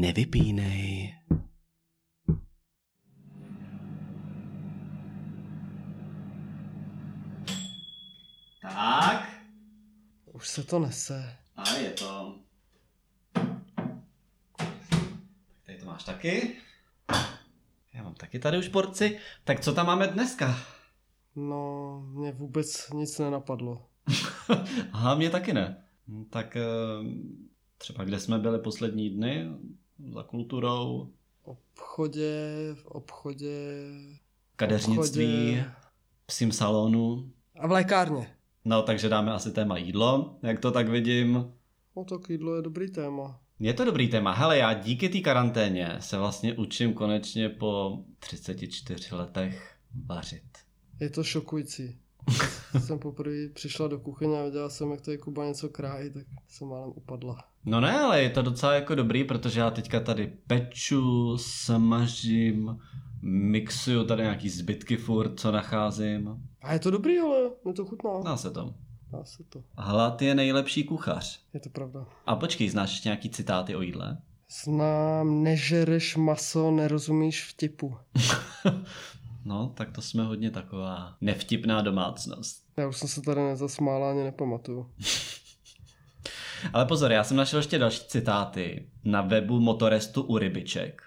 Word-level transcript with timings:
nevypínej. 0.00 1.14
Tak, 8.62 9.28
Už 10.32 10.48
se 10.48 10.64
to 10.64 10.78
nese. 10.78 11.36
a 11.56 11.74
je 11.76 11.90
to. 11.90 12.38
Tak 13.32 14.68
tady 15.66 15.78
to 15.78 15.86
máš 15.86 16.04
taky. 16.04 16.56
Já 17.94 18.02
mám 18.02 18.14
taky 18.14 18.38
tady 18.38 18.58
už 18.58 18.68
porci. 18.68 19.18
Tak 19.44 19.60
co 19.60 19.72
tam 19.74 19.86
máme 19.86 20.06
dneska? 20.06 20.56
No, 21.36 22.00
mě 22.14 22.32
vůbec 22.32 22.90
nic 22.90 23.18
nenapadlo. 23.18 23.86
Aha, 24.92 25.14
mě 25.14 25.30
taky 25.30 25.52
ne. 25.52 25.84
Hm, 26.08 26.24
Tak 26.24 26.56
eh, 26.56 26.62
třeba 27.78 28.04
kde 28.04 28.20
jsme 28.20 28.38
byli 28.38 28.58
poslední 28.58 29.10
dny? 29.10 29.48
Za 30.08 30.22
kulturou, 30.22 31.08
V 31.42 31.48
obchodě, 31.48 32.50
v 32.74 32.86
obchodě... 32.86 33.56
kadeřnictví, 34.56 35.50
obchodě. 35.50 35.70
psím 36.26 36.52
salonu. 36.52 37.30
A 37.60 37.66
v 37.66 37.70
lékárně. 37.70 38.36
No, 38.64 38.82
takže 38.82 39.08
dáme 39.08 39.32
asi 39.32 39.52
téma 39.52 39.78
jídlo, 39.78 40.38
jak 40.42 40.60
to 40.60 40.70
tak 40.70 40.88
vidím. 40.88 41.52
No 41.96 42.04
tak 42.04 42.30
jídlo 42.30 42.56
je 42.56 42.62
dobrý 42.62 42.90
téma. 42.90 43.40
Je 43.58 43.74
to 43.74 43.84
dobrý 43.84 44.08
téma. 44.08 44.32
Hele, 44.32 44.58
já 44.58 44.72
díky 44.72 45.08
té 45.08 45.20
karanténě 45.20 45.96
se 46.00 46.18
vlastně 46.18 46.54
učím 46.54 46.94
konečně 46.94 47.48
po 47.48 47.98
34 48.18 49.14
letech 49.14 49.76
vařit. 50.06 50.42
Je 51.00 51.10
to 51.10 51.24
šokující. 51.24 51.98
jsem 52.78 52.98
poprvé 52.98 53.48
přišla 53.54 53.88
do 53.88 53.98
kuchyně 53.98 54.40
a 54.40 54.44
viděla 54.44 54.68
jsem, 54.68 54.90
jak 54.90 55.00
tady 55.00 55.18
Kuba 55.18 55.48
něco 55.48 55.68
krájí, 55.68 56.10
tak 56.12 56.26
jsem 56.48 56.68
málem 56.68 56.92
upadla. 56.94 57.49
No 57.64 57.80
ne, 57.80 58.00
ale 58.00 58.22
je 58.22 58.30
to 58.30 58.42
docela 58.42 58.74
jako 58.74 58.94
dobrý, 58.94 59.24
protože 59.24 59.60
já 59.60 59.70
teďka 59.70 60.00
tady 60.00 60.32
peču, 60.46 61.36
smažím, 61.38 62.78
mixuju 63.22 64.04
tady 64.04 64.22
nějaký 64.22 64.48
zbytky 64.48 64.96
furt, 64.96 65.40
co 65.40 65.52
nacházím. 65.52 66.42
A 66.62 66.72
je 66.72 66.78
to 66.78 66.90
dobrý, 66.90 67.18
ale 67.18 67.50
mě 67.64 67.74
to 67.74 67.84
chutná. 67.84 68.10
Dá 68.24 68.36
se 68.36 68.50
to. 68.50 68.74
Dá 69.12 69.24
se 69.24 69.44
to. 69.48 69.62
Hlad 69.76 70.22
je 70.22 70.34
nejlepší 70.34 70.84
kuchař. 70.84 71.40
Je 71.54 71.60
to 71.60 71.68
pravda. 71.68 72.06
A 72.26 72.36
počkej, 72.36 72.68
znáš 72.68 73.04
nějaký 73.04 73.30
citáty 73.30 73.76
o 73.76 73.82
jídle? 73.82 74.18
Znám, 74.64 75.42
nežereš 75.42 76.16
maso, 76.16 76.70
nerozumíš 76.70 77.48
vtipu. 77.48 77.96
No, 79.44 79.72
tak 79.76 79.92
to 79.92 80.02
jsme 80.02 80.24
hodně 80.24 80.50
taková 80.50 81.14
nevtipná 81.20 81.82
domácnost. 81.82 82.64
Já 82.76 82.88
už 82.88 82.96
jsem 82.96 83.08
se 83.08 83.22
tady 83.22 83.40
nezasmála, 83.40 84.10
ani 84.10 84.24
nepamatuju. 84.24 84.90
Ale 86.72 86.86
pozor, 86.86 87.12
já 87.12 87.24
jsem 87.24 87.36
našel 87.36 87.58
ještě 87.58 87.78
další 87.78 88.04
citáty 88.06 88.86
na 89.04 89.22
webu 89.22 89.60
Motorestu 89.60 90.22
u 90.22 90.38
rybiček. 90.38 91.02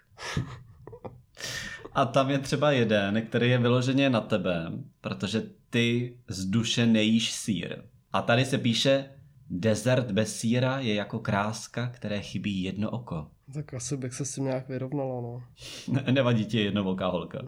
A 1.93 2.05
tam 2.05 2.29
je 2.29 2.39
třeba 2.39 2.71
jeden, 2.71 3.21
který 3.21 3.49
je 3.49 3.57
vyloženě 3.57 4.09
na 4.09 4.21
tebe, 4.21 4.71
protože 5.01 5.43
ty 5.69 6.17
z 6.27 6.45
duše 6.45 6.85
nejíš 6.85 7.31
sír. 7.31 7.75
A 8.13 8.21
tady 8.21 8.45
se 8.45 8.57
píše, 8.57 9.05
desert 9.49 10.11
bez 10.11 10.35
síra 10.35 10.79
je 10.79 10.93
jako 10.93 11.19
kráska, 11.19 11.87
které 11.87 12.21
chybí 12.21 12.63
jedno 12.63 12.89
oko. 12.89 13.27
Tak 13.53 13.73
asi 13.73 13.97
bych 13.97 14.13
se 14.13 14.25
s 14.25 14.35
tím 14.35 14.43
nějak 14.43 14.69
vyrovnala, 14.69 15.21
no. 15.21 15.43
Ne- 15.87 16.11
Nevadí 16.11 16.45
ti 16.45 16.59
jednovoká 16.63 17.07
holka. 17.07 17.39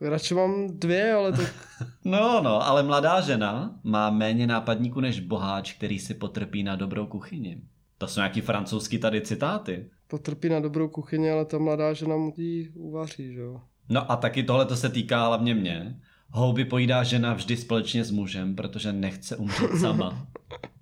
Radši 0.00 0.34
mám 0.34 0.66
dvě, 0.78 1.12
ale 1.12 1.32
tak 1.32 1.54
No, 2.04 2.40
no, 2.42 2.66
ale 2.66 2.82
mladá 2.82 3.20
žena 3.20 3.78
má 3.84 4.10
méně 4.10 4.46
nápadníků 4.46 5.00
než 5.00 5.20
boháč, 5.20 5.72
který 5.72 5.98
si 5.98 6.14
potrpí 6.14 6.62
na 6.62 6.76
dobrou 6.76 7.06
kuchyni. 7.06 7.60
To 7.98 8.06
jsou 8.06 8.20
nějaký 8.20 8.40
francouzský 8.40 8.98
tady 8.98 9.20
citáty. 9.20 9.90
potrpí 10.08 10.48
na 10.48 10.60
dobrou 10.60 10.88
kuchyni, 10.88 11.30
ale 11.30 11.44
ta 11.44 11.58
mladá 11.58 11.92
žena 11.92 12.16
mu 12.16 12.32
ji 12.36 12.68
uvaří, 12.74 13.32
že 13.34 13.40
jo. 13.40 13.60
No 13.88 14.12
a 14.12 14.16
taky 14.16 14.42
tohle 14.42 14.66
to 14.66 14.76
se 14.76 14.88
týká 14.88 15.26
hlavně 15.26 15.54
mě. 15.54 16.00
Houby 16.30 16.64
pojídá 16.64 17.02
žena 17.02 17.34
vždy 17.34 17.56
společně 17.56 18.04
s 18.04 18.10
mužem, 18.10 18.56
protože 18.56 18.92
nechce 18.92 19.36
umřít 19.36 19.80
sama. 19.80 20.26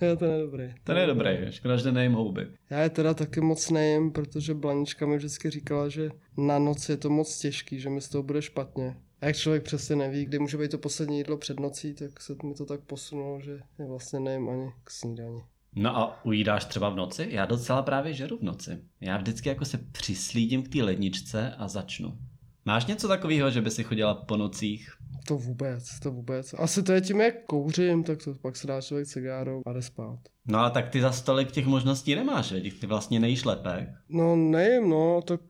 Jo, 0.00 0.16
to 0.16 0.24
je 0.24 0.42
dobrý. 0.42 0.74
To 0.84 0.92
je 0.92 1.06
dobrý, 1.06 1.30
škoda, 1.50 1.76
že 1.76 1.92
nejím 1.92 2.12
houby. 2.12 2.46
Já 2.70 2.78
je 2.80 2.90
teda 2.90 3.14
taky 3.14 3.40
moc 3.40 3.70
nejím, 3.70 4.12
protože 4.12 4.54
Blanička 4.54 5.06
mi 5.06 5.16
vždycky 5.16 5.50
říkala, 5.50 5.88
že 5.88 6.10
na 6.36 6.58
noc 6.58 6.88
je 6.88 6.96
to 6.96 7.10
moc 7.10 7.38
těžký, 7.38 7.80
že 7.80 7.90
mi 7.90 8.00
z 8.00 8.08
toho 8.08 8.22
bude 8.22 8.42
špatně. 8.42 8.96
A 9.20 9.26
jak 9.26 9.36
člověk 9.36 9.62
přesně 9.62 9.96
neví, 9.96 10.24
kdy 10.24 10.38
může 10.38 10.58
být 10.58 10.70
to 10.70 10.78
poslední 10.78 11.18
jídlo 11.18 11.36
před 11.36 11.60
nocí, 11.60 11.94
tak 11.94 12.20
se 12.20 12.36
mi 12.44 12.54
to 12.54 12.66
tak 12.66 12.80
posunulo, 12.80 13.40
že 13.40 13.60
je 13.78 13.86
vlastně 13.86 14.20
nejím 14.20 14.48
ani 14.48 14.72
k 14.84 14.90
snídani. 14.90 15.42
No 15.74 15.96
a 15.96 16.24
ujídáš 16.24 16.64
třeba 16.64 16.88
v 16.88 16.96
noci? 16.96 17.28
Já 17.30 17.46
docela 17.46 17.82
právě 17.82 18.14
žeru 18.14 18.38
v 18.38 18.42
noci. 18.42 18.78
Já 19.00 19.16
vždycky 19.16 19.48
jako 19.48 19.64
se 19.64 19.78
přislídím 19.92 20.62
k 20.62 20.68
té 20.68 20.82
ledničce 20.82 21.54
a 21.58 21.68
začnu. 21.68 22.18
Máš 22.66 22.86
něco 22.86 23.08
takového, 23.08 23.50
že 23.50 23.60
by 23.60 23.70
si 23.70 23.84
chodila 23.84 24.14
po 24.14 24.36
nocích? 24.36 24.92
To 25.26 25.36
vůbec, 25.36 26.00
to 26.00 26.10
vůbec. 26.10 26.54
Asi 26.58 26.82
to 26.82 26.92
je 26.92 27.00
tím, 27.00 27.20
jak 27.20 27.44
kouřím, 27.44 28.04
tak 28.04 28.24
to 28.24 28.34
pak 28.34 28.56
se 28.56 28.66
dá 28.66 28.80
člověk 28.80 29.08
cigárou 29.08 29.62
a 29.66 29.72
jde 29.72 29.82
spát. 29.82 30.18
No 30.46 30.58
a 30.58 30.70
tak 30.70 30.88
ty 30.88 31.00
za 31.00 31.12
stolik 31.12 31.50
těch 31.50 31.66
možností 31.66 32.14
nemáš, 32.14 32.52
veď? 32.52 32.80
Ty 32.80 32.86
vlastně 32.86 33.20
nejíš 33.20 33.44
lepek. 33.44 33.88
No 34.08 34.36
nejím, 34.36 34.88
no, 34.90 35.22
tak 35.22 35.40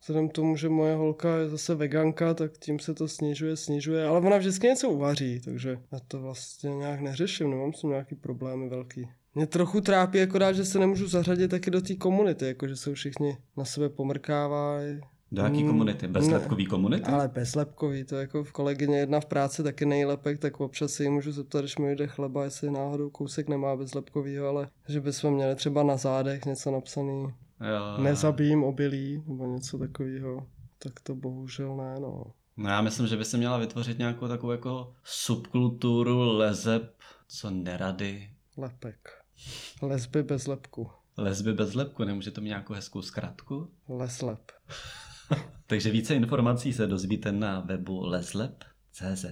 vzhledem 0.00 0.28
tomu, 0.28 0.56
že 0.56 0.68
moje 0.68 0.94
holka 0.94 1.36
je 1.36 1.48
zase 1.48 1.74
veganka, 1.74 2.34
tak 2.34 2.58
tím 2.58 2.78
se 2.78 2.94
to 2.94 3.08
snižuje, 3.08 3.56
snižuje, 3.56 4.06
ale 4.06 4.20
ona 4.20 4.38
vždycky 4.38 4.66
něco 4.66 4.90
uvaří, 4.90 5.40
takže 5.40 5.78
já 5.92 5.98
to 6.08 6.20
vlastně 6.20 6.70
nějak 6.70 7.00
neřeším, 7.00 7.50
nemám 7.50 7.72
s 7.72 7.80
tím 7.80 7.90
nějaký 7.90 8.14
problémy 8.14 8.68
velký. 8.68 9.08
Mě 9.34 9.46
trochu 9.46 9.80
trápí 9.80 10.20
akorát, 10.20 10.52
že 10.52 10.64
se 10.64 10.78
nemůžu 10.78 11.06
zařadit 11.06 11.50
taky 11.50 11.70
do 11.70 11.80
té 11.80 11.94
komunity, 11.94 12.46
jakože 12.46 12.76
jsou 12.76 12.94
všichni 12.94 13.36
na 13.56 13.64
sebe 13.64 13.88
pomrkávají. 13.88 15.00
Do 15.34 15.42
jaký 15.42 15.62
Mm, 15.62 15.68
komunity? 15.68 16.08
Bezlepkový 16.08 16.66
komunity? 16.66 17.04
Ale 17.10 17.28
bezlepkový, 17.28 18.04
to 18.04 18.16
jako 18.16 18.44
v 18.44 18.52
kolegyně 18.52 18.98
jedna 18.98 19.20
v 19.20 19.26
práci 19.26 19.62
taky 19.62 19.86
nejlepek, 19.86 20.38
tak 20.38 20.60
občas 20.60 20.92
si 20.92 21.02
ji 21.02 21.10
můžu 21.10 21.32
zeptat, 21.32 21.60
když 21.60 21.78
mi 21.78 21.96
jde 21.96 22.06
chleba, 22.06 22.44
jestli 22.44 22.70
náhodou 22.70 23.10
kousek 23.10 23.48
nemá 23.48 23.76
bezlepkovýho, 23.76 24.48
ale 24.48 24.68
že 24.88 25.00
bychom 25.00 25.34
měli 25.34 25.54
třeba 25.54 25.82
na 25.82 25.96
zádech 25.96 26.44
něco 26.44 26.70
napsaný, 26.70 27.22
Jo. 27.60 28.02
nezabijím 28.02 28.64
obilí, 28.64 29.22
nebo 29.26 29.46
něco 29.46 29.78
takového, 29.78 30.46
tak 30.78 31.00
to 31.00 31.14
bohužel 31.14 31.76
ne, 31.76 31.94
no. 32.00 32.24
No 32.56 32.68
já 32.70 32.80
myslím, 32.82 33.06
že 33.06 33.16
by 33.16 33.24
se 33.24 33.36
měla 33.36 33.58
vytvořit 33.58 33.98
nějakou 33.98 34.28
takovou 34.28 34.52
jako 34.52 34.92
subkulturu 35.04 36.36
lezeb, 36.36 36.94
co 37.28 37.50
nerady. 37.50 38.30
Lepek. 38.56 39.08
Lesby 39.82 40.22
bez 40.22 40.46
lepku. 40.46 40.90
Lesby 41.16 41.52
bez 41.52 41.74
lepku, 41.74 42.04
nemůže 42.04 42.30
to 42.30 42.40
mít 42.40 42.48
nějakou 42.48 42.74
hezkou 42.74 43.02
zkratku? 43.02 43.68
Leslep. 43.88 44.40
Takže 45.66 45.90
více 45.90 46.14
informací 46.14 46.72
se 46.72 46.86
dozvíte 46.86 47.32
na 47.32 47.60
webu 47.60 48.00
leslep.cz. 48.06 49.24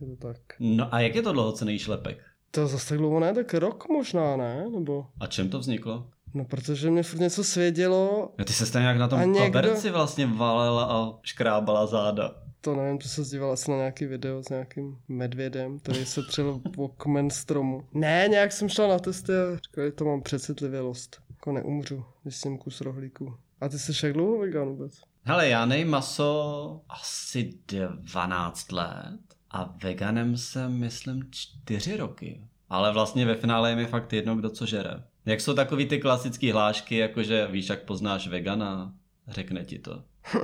Je 0.00 0.06
to 0.08 0.16
tak. 0.16 0.36
No 0.60 0.94
a 0.94 1.00
jak 1.00 1.14
je 1.14 1.22
to 1.22 1.32
dlouho, 1.32 1.52
co 1.52 1.64
nejíš 1.64 1.86
lepek? 1.88 2.18
To 2.50 2.66
zase 2.66 2.88
tak 2.88 2.98
dlouho 2.98 3.20
ne, 3.20 3.34
tak 3.34 3.54
rok 3.54 3.88
možná, 3.88 4.36
ne? 4.36 4.64
Nebo... 4.74 5.06
A 5.20 5.26
čem 5.26 5.48
to 5.48 5.58
vzniklo? 5.58 6.10
No 6.34 6.44
protože 6.44 6.90
mě 6.90 7.02
furt 7.02 7.20
něco 7.20 7.44
svědělo, 7.44 8.32
Jo, 8.38 8.44
ty 8.44 8.52
se 8.52 8.66
stejně 8.66 8.88
jak 8.88 8.96
na 8.98 9.08
tom 9.08 9.18
A 9.18 9.24
někdo- 9.24 9.46
koberci 9.46 9.90
vlastně 9.90 10.26
valela 10.26 10.84
a 10.84 11.18
škrábala 11.22 11.86
záda. 11.86 12.34
to 12.60 12.76
nevím, 12.76 12.98
to 12.98 13.08
se 13.08 13.22
díval 13.22 13.52
asi 13.52 13.70
na 13.70 13.76
nějaký 13.76 14.04
video 14.06 14.42
s 14.42 14.48
nějakým 14.48 14.98
medvědem, 15.08 15.78
který 15.78 16.06
se 16.06 16.22
třel 16.22 16.60
o 16.76 16.88
kmen 16.88 17.30
stromu. 17.30 17.84
Ne, 17.92 18.26
nějak 18.30 18.52
jsem 18.52 18.68
šla 18.68 18.86
na 18.86 18.98
testy 18.98 19.32
a 19.32 19.56
říkali, 19.56 19.92
to 19.92 20.04
mám 20.04 20.22
přecitlivělost. 20.22 21.16
Jako 21.30 21.52
neumřu, 21.52 22.04
když 22.22 22.36
jsem 22.36 22.58
kus 22.58 22.80
rohlíku. 22.80 23.34
A 23.60 23.68
ty 23.68 23.78
jsi 23.78 24.06
jak 24.06 24.12
dlouho 24.14 24.38
vegan 24.38 24.68
vůbec? 24.68 25.00
Hele, 25.26 25.48
já 25.48 25.66
nejím 25.66 25.88
maso 25.88 26.80
asi 26.88 27.58
12 27.94 28.72
let 28.72 29.20
a 29.50 29.74
veganem 29.82 30.36
jsem, 30.36 30.72
myslím, 30.72 31.28
4 31.30 31.96
roky. 31.96 32.40
Ale 32.68 32.92
vlastně 32.92 33.26
ve 33.26 33.34
finále 33.34 33.70
je 33.70 33.76
mi 33.76 33.86
fakt 33.86 34.12
jedno, 34.12 34.36
kdo 34.36 34.50
co 34.50 34.66
žere. 34.66 35.02
Jak 35.26 35.40
jsou 35.40 35.54
takový 35.54 35.86
ty 35.86 35.98
klasické 35.98 36.52
hlášky, 36.52 36.96
jakože 36.96 37.46
víš, 37.46 37.68
jak 37.68 37.82
poznáš 37.82 38.28
vegana, 38.28 38.94
řekne 39.28 39.64
ti 39.64 39.78
to. 39.78 40.02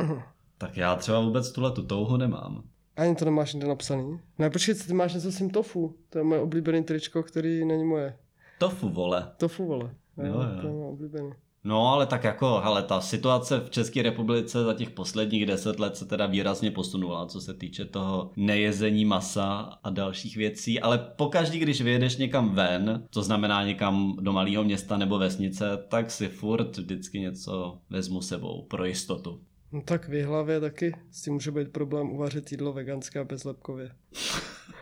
tak 0.58 0.76
já 0.76 0.96
třeba 0.96 1.20
vůbec 1.20 1.52
tuhle 1.52 1.72
tu 1.72 1.86
touhu 1.86 2.16
nemám. 2.16 2.62
Ani 2.96 3.14
to 3.14 3.24
nemáš 3.24 3.54
nikde 3.54 3.68
napsaný. 3.68 4.20
Ne, 4.38 4.50
počkej, 4.50 4.74
ty 4.74 4.92
máš 4.94 5.14
něco 5.14 5.32
s 5.32 5.38
tím 5.38 5.50
tofu. 5.50 5.96
To 6.10 6.18
je 6.18 6.24
moje 6.24 6.40
oblíbený 6.40 6.84
tričko, 6.84 7.22
který 7.22 7.64
není 7.64 7.84
moje. 7.84 8.16
Tofu, 8.58 8.88
vole. 8.88 9.32
Tofu, 9.36 9.66
vole. 9.66 9.94
Jo, 10.16 10.26
jo. 10.26 10.60
To 10.60 10.66
je 10.66 10.72
moje 10.72 10.88
oblíbený. 10.90 11.30
No, 11.64 11.88
ale 11.88 12.06
tak 12.06 12.24
jako, 12.24 12.60
hele, 12.64 12.82
ta 12.82 13.00
situace 13.00 13.60
v 13.60 13.70
České 13.70 14.02
republice 14.02 14.64
za 14.64 14.74
těch 14.74 14.90
posledních 14.90 15.46
deset 15.46 15.80
let 15.80 15.96
se 15.96 16.04
teda 16.04 16.26
výrazně 16.26 16.70
posunula, 16.70 17.26
co 17.26 17.40
se 17.40 17.54
týče 17.54 17.84
toho 17.84 18.30
nejezení 18.36 19.04
masa 19.04 19.78
a 19.82 19.90
dalších 19.90 20.36
věcí, 20.36 20.80
ale 20.80 20.98
pokaždý, 20.98 21.58
když 21.58 21.80
vyjedeš 21.80 22.16
někam 22.16 22.54
ven, 22.54 23.06
to 23.10 23.22
znamená 23.22 23.64
někam 23.64 24.16
do 24.20 24.32
malého 24.32 24.64
města 24.64 24.96
nebo 24.96 25.18
vesnice, 25.18 25.84
tak 25.88 26.10
si 26.10 26.28
furt 26.28 26.76
vždycky 26.76 27.20
něco 27.20 27.78
vezmu 27.90 28.22
sebou 28.22 28.66
pro 28.70 28.84
jistotu. 28.84 29.40
No 29.72 29.82
tak 29.82 30.08
v 30.08 30.24
hlavě 30.24 30.60
taky 30.60 30.92
s 31.10 31.22
tím 31.22 31.32
může 31.32 31.50
být 31.50 31.68
problém 31.68 32.10
uvařit 32.10 32.52
jídlo 32.52 32.72
veganské 32.72 33.20
a 33.20 33.24
bezlepkově. 33.24 33.90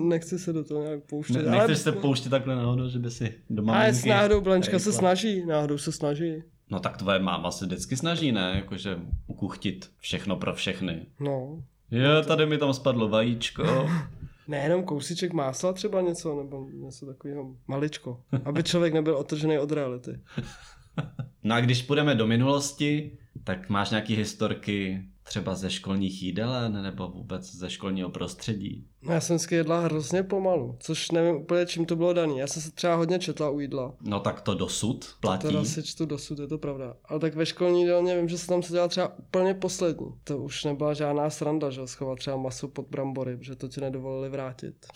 Nechci 0.00 0.38
se 0.38 0.52
do 0.52 0.64
toho 0.64 0.82
nějak 0.82 1.04
pouštět. 1.04 1.42
Ne, 1.42 1.50
nechceš 1.50 1.78
se 1.78 1.92
pouštět 1.92 2.28
takhle 2.28 2.56
náhodou, 2.56 2.88
že 2.88 2.98
by 2.98 3.10
si 3.10 3.34
doma 3.50 3.74
Ale 3.74 3.92
s 3.94 4.04
náhodou 4.04 4.40
Blančka 4.40 4.78
se 4.78 4.92
snaží, 4.92 5.46
náhodou 5.46 5.78
se 5.78 5.92
snaží. 5.92 6.42
No 6.70 6.80
tak 6.80 6.96
tvoje 6.96 7.18
máma 7.18 7.50
se 7.50 7.66
vždycky 7.66 7.96
snaží, 7.96 8.32
ne? 8.32 8.52
Jakože 8.54 8.98
ukuchtit 9.26 9.90
všechno 9.98 10.36
pro 10.36 10.54
všechny. 10.54 11.06
No, 11.20 11.62
Jo, 11.90 12.22
tady 12.26 12.46
mi 12.46 12.58
tam 12.58 12.74
spadlo 12.74 13.08
vajíčko. 13.08 13.88
nejenom 14.48 14.84
kousíček 14.84 15.32
másla 15.32 15.72
třeba 15.72 16.00
něco, 16.00 16.42
nebo 16.42 16.68
něco 16.72 17.06
takového 17.06 17.56
maličko. 17.66 18.20
Aby 18.44 18.62
člověk 18.62 18.94
nebyl 18.94 19.16
otržený 19.16 19.58
od 19.58 19.72
reality. 19.72 20.20
No 21.44 21.54
a 21.54 21.60
když 21.60 21.82
půjdeme 21.82 22.14
do 22.14 22.26
minulosti, 22.26 23.18
tak 23.44 23.68
máš 23.68 23.90
nějaký 23.90 24.16
historky 24.16 25.04
třeba 25.22 25.54
ze 25.54 25.70
školních 25.70 26.22
jídelen 26.22 26.82
nebo 26.82 27.08
vůbec 27.08 27.54
ze 27.54 27.70
školního 27.70 28.10
prostředí? 28.10 28.86
No 29.02 29.12
já 29.12 29.20
jsem 29.20 29.36
vždycky 29.36 29.54
jedla 29.54 29.80
hrozně 29.80 30.22
pomalu, 30.22 30.76
což 30.78 31.10
nevím 31.10 31.36
úplně 31.36 31.66
čím 31.66 31.86
to 31.86 31.96
bylo 31.96 32.12
daný. 32.12 32.38
Já 32.38 32.46
jsem 32.46 32.62
se 32.62 32.70
třeba 32.70 32.94
hodně 32.94 33.18
četla 33.18 33.50
u 33.50 33.60
jídla. 33.60 33.94
No 34.00 34.20
tak 34.20 34.40
to 34.40 34.54
dosud 34.54 35.16
platí. 35.20 35.46
Teda 35.46 35.64
si 35.64 35.82
čtu 35.82 36.06
dosud, 36.06 36.38
je 36.38 36.46
to 36.46 36.58
pravda. 36.58 36.96
Ale 37.04 37.20
tak 37.20 37.34
ve 37.34 37.46
školní 37.46 37.80
jídelně 37.80 38.16
vím, 38.16 38.28
že 38.28 38.38
se 38.38 38.46
tam 38.46 38.62
seděla 38.62 38.88
třeba 38.88 39.18
úplně 39.18 39.54
poslední. 39.54 40.06
To 40.24 40.38
už 40.38 40.64
nebyla 40.64 40.94
žádná 40.94 41.30
sranda, 41.30 41.70
že 41.70 41.86
schovat 41.86 42.18
třeba 42.18 42.36
maso 42.36 42.68
pod 42.68 42.86
brambory, 42.88 43.36
protože 43.36 43.56
to 43.56 43.68
ti 43.68 43.80
nedovolili 43.80 44.28
vrátit. 44.28 44.86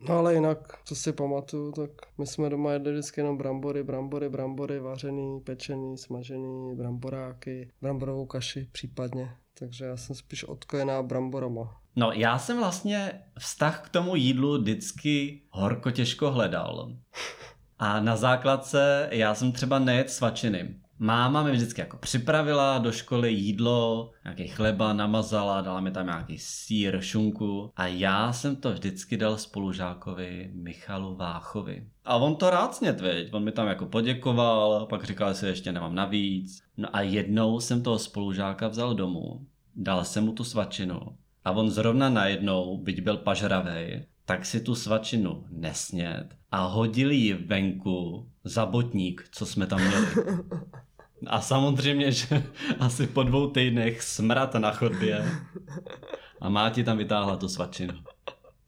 No 0.00 0.14
ale 0.14 0.34
jinak, 0.34 0.78
co 0.84 0.94
si 0.94 1.12
pamatuju, 1.12 1.72
tak 1.72 1.90
my 2.18 2.26
jsme 2.26 2.50
doma 2.50 2.72
jedli 2.72 2.92
vždycky 2.92 3.20
jenom 3.20 3.38
brambory, 3.38 3.82
brambory, 3.82 4.28
brambory, 4.28 4.80
vařený, 4.80 5.40
pečený, 5.40 5.98
smažený, 5.98 6.74
bramboráky, 6.74 7.70
bramborovou 7.82 8.26
kaši 8.26 8.68
případně. 8.72 9.30
Takže 9.58 9.84
já 9.84 9.96
jsem 9.96 10.16
spíš 10.16 10.44
odkojená 10.44 11.02
bramborama. 11.02 11.80
No 11.98 12.12
já 12.12 12.38
jsem 12.38 12.58
vlastně 12.58 13.12
vztah 13.38 13.80
k 13.80 13.88
tomu 13.88 14.16
jídlu 14.16 14.58
vždycky 14.58 15.42
horko 15.50 15.90
těžko 15.90 16.30
hledal. 16.30 16.92
A 17.78 18.00
na 18.00 18.16
základce 18.16 19.08
já 19.12 19.34
jsem 19.34 19.52
třeba 19.52 19.78
nejet 19.78 20.10
svačiny. 20.10 20.76
Máma 20.98 21.42
mi 21.42 21.52
vždycky 21.52 21.80
jako 21.80 21.96
připravila 21.96 22.78
do 22.78 22.92
školy 22.92 23.32
jídlo, 23.32 24.10
nějaký 24.24 24.48
chleba 24.48 24.92
namazala, 24.92 25.60
dala 25.60 25.80
mi 25.80 25.90
tam 25.90 26.06
nějaký 26.06 26.38
sír, 26.38 27.00
šunku 27.00 27.72
a 27.76 27.86
já 27.86 28.32
jsem 28.32 28.56
to 28.56 28.72
vždycky 28.72 29.16
dal 29.16 29.36
spolužákovi 29.36 30.50
Michalu 30.54 31.16
Váchovi. 31.16 31.86
A 32.04 32.16
on 32.16 32.36
to 32.36 32.50
rád 32.50 32.74
snět, 32.74 33.00
viď? 33.00 33.34
On 33.34 33.44
mi 33.44 33.52
tam 33.52 33.68
jako 33.68 33.86
poděkoval, 33.86 34.86
pak 34.86 35.04
říkal, 35.04 35.34
že 35.34 35.46
ještě 35.46 35.72
nemám 35.72 35.94
navíc. 35.94 36.62
No 36.76 36.96
a 36.96 37.00
jednou 37.00 37.60
jsem 37.60 37.82
toho 37.82 37.98
spolužáka 37.98 38.68
vzal 38.68 38.94
domů, 38.94 39.46
dal 39.74 40.04
jsem 40.04 40.24
mu 40.24 40.32
tu 40.32 40.44
svačinu 40.44 41.00
a 41.46 41.50
on 41.50 41.70
zrovna 41.70 42.08
najednou, 42.10 42.78
byť 42.78 43.02
byl 43.02 43.16
pažravej, 43.16 44.06
tak 44.24 44.46
si 44.46 44.60
tu 44.60 44.74
svačinu 44.74 45.46
nesněd 45.50 46.26
a 46.50 46.66
hodil 46.66 47.10
ji 47.10 47.34
venku 47.34 48.30
za 48.44 48.66
botník, 48.66 49.28
co 49.30 49.46
jsme 49.46 49.66
tam 49.66 49.80
měli. 49.80 50.06
A 51.26 51.40
samozřejmě, 51.40 52.12
že 52.12 52.42
asi 52.78 53.06
po 53.06 53.22
dvou 53.22 53.50
týdnech 53.50 54.02
smrad 54.02 54.54
na 54.54 54.70
chodbě 54.70 55.24
a 56.40 56.48
máti 56.48 56.84
tam 56.84 56.98
vytáhla 56.98 57.36
tu 57.36 57.48
svačinu. 57.48 57.94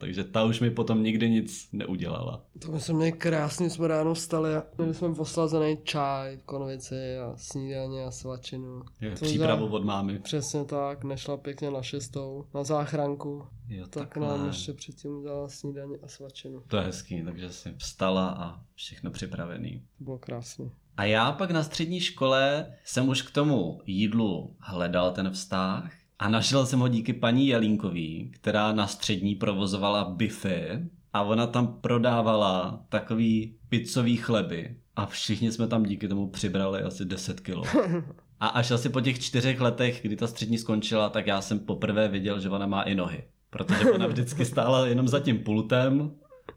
Takže 0.00 0.24
ta 0.24 0.44
už 0.44 0.60
mi 0.60 0.70
potom 0.70 1.02
nikdy 1.02 1.30
nic 1.30 1.68
neudělala. 1.72 2.44
To 2.58 2.72
my 2.72 2.80
jsme 2.80 2.94
měli 2.94 3.12
krásně, 3.12 3.70
jsme 3.70 3.88
ráno 3.88 4.14
vstali 4.14 4.56
a 4.56 4.62
měli 4.78 4.94
jsme 4.94 5.14
poslazený 5.14 5.78
čaj 5.84 6.36
v 6.36 6.42
konvici 6.42 7.18
a 7.18 7.32
snídaně 7.36 8.04
a 8.04 8.10
svačinu. 8.10 8.82
Je, 9.00 9.10
To 9.10 9.24
přípravu 9.24 9.66
za- 9.68 9.72
od 9.72 9.84
mámy. 9.84 10.18
Přesně 10.18 10.64
tak, 10.64 11.04
nešla 11.04 11.36
pěkně 11.36 11.70
na 11.70 11.82
šestou, 11.82 12.44
na 12.54 12.64
záchranku. 12.64 13.46
Jo, 13.68 13.86
Tak 13.86 14.02
takhle. 14.08 14.28
nám 14.28 14.46
ještě 14.46 14.72
předtím 14.72 15.10
udělala 15.16 15.48
snídaně 15.48 15.96
a 16.02 16.08
svačinu. 16.08 16.62
To 16.68 16.76
je 16.76 16.82
hezký, 16.82 17.22
takže 17.24 17.52
si 17.52 17.74
vstala 17.78 18.28
a 18.28 18.60
všechno 18.74 19.10
připravený. 19.10 19.82
To 19.98 20.04
bylo 20.04 20.18
krásný. 20.18 20.70
A 20.96 21.04
já 21.04 21.32
pak 21.32 21.50
na 21.50 21.62
střední 21.62 22.00
škole 22.00 22.72
jsem 22.84 23.08
už 23.08 23.22
k 23.22 23.30
tomu 23.30 23.80
jídlu 23.86 24.56
hledal 24.60 25.10
ten 25.12 25.30
vztah 25.30 25.90
a 26.18 26.28
našel 26.28 26.66
jsem 26.66 26.80
ho 26.80 26.88
díky 26.88 27.12
paní 27.12 27.46
Jelínkový, 27.48 28.30
která 28.34 28.72
na 28.72 28.86
střední 28.86 29.34
provozovala 29.34 30.04
bify 30.04 30.64
a 31.12 31.22
ona 31.22 31.46
tam 31.46 31.80
prodávala 31.80 32.84
takový 32.88 33.56
pizzový 33.68 34.16
chleby 34.16 34.76
a 34.96 35.06
všichni 35.06 35.52
jsme 35.52 35.66
tam 35.66 35.82
díky 35.82 36.08
tomu 36.08 36.30
přibrali 36.30 36.82
asi 36.82 37.04
10 37.04 37.40
kilo. 37.40 37.64
A 38.40 38.46
až 38.46 38.70
asi 38.70 38.88
po 38.88 39.00
těch 39.00 39.18
čtyřech 39.20 39.60
letech, 39.60 40.02
kdy 40.02 40.16
ta 40.16 40.26
střední 40.26 40.58
skončila, 40.58 41.08
tak 41.08 41.26
já 41.26 41.40
jsem 41.40 41.58
poprvé 41.58 42.08
viděl, 42.08 42.40
že 42.40 42.50
ona 42.50 42.66
má 42.66 42.82
i 42.82 42.94
nohy. 42.94 43.24
Protože 43.50 43.92
ona 43.92 44.06
vždycky 44.06 44.44
stála 44.44 44.86
jenom 44.86 45.08
za 45.08 45.20
tím 45.20 45.38
pultem, 45.38 46.10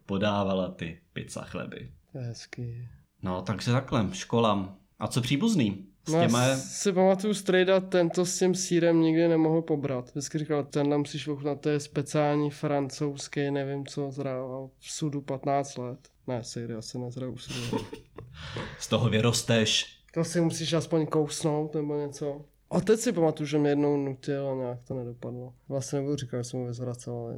podávala 0.06 0.72
ty 0.72 1.00
pizza 1.14 1.42
chleby. 1.42 1.92
Hezký. 2.14 2.88
No, 3.24 3.42
takže 3.42 3.72
takhle, 3.72 4.10
škola. 4.14 4.76
A 5.00 5.08
co 5.08 5.22
příbuzný? 5.22 5.86
S 6.08 6.14
No, 6.14 6.22
těma 6.22 6.56
si 6.58 6.94
pamatuju 6.94 7.34
strejda, 7.34 7.80
tento 7.80 8.26
s 8.26 8.40
tím 8.40 8.56
sírem 8.56 9.02
nikdy 9.02 9.28
nemohl 9.28 9.62
pobrat. 9.62 10.10
Vždycky 10.10 10.38
říkal, 10.38 10.64
tenhle 10.64 10.98
musíš 10.98 11.28
ochutnat, 11.28 11.62
to 11.62 11.70
je 11.70 11.80
speciální 11.80 12.50
francouzský, 12.50 13.52
nevím 13.52 13.86
co, 13.86 14.12
zrával 14.12 14.70
v 14.80 14.92
sudu 14.92 15.22
15 15.22 15.78
let. 15.78 16.00
Ne, 16.28 16.44
sejry 16.44 16.74
asi 16.74 17.00
nezrál 17.00 17.34
v 17.36 17.44
sudu. 17.44 17.86
z 18.80 18.88
toho 18.88 19.10
vyrosteš. 19.10 19.98
To 20.14 20.24
si 20.24 20.42
musíš 20.42 20.74
aspoň 20.74 21.06
kousnout 21.06 21.76
nebo 21.76 21.98
něco. 21.98 22.46
A 22.72 22.82
teď 22.82 23.00
si 23.00 23.12
pamatuju, 23.12 23.48
že 23.48 23.58
mě 23.58 23.70
jednou 23.70 23.98
nutil 23.98 24.50
a 24.50 24.56
nějak 24.56 24.80
to 24.88 24.94
nedopadlo. 24.94 25.54
Vlastně 25.70 26.00
nebudu 26.00 26.16
říkat, 26.18 26.38
že 26.38 26.44
jsem 26.44 26.60
mu 26.60 26.68
vyzvracel, 26.68 27.14
ale 27.14 27.38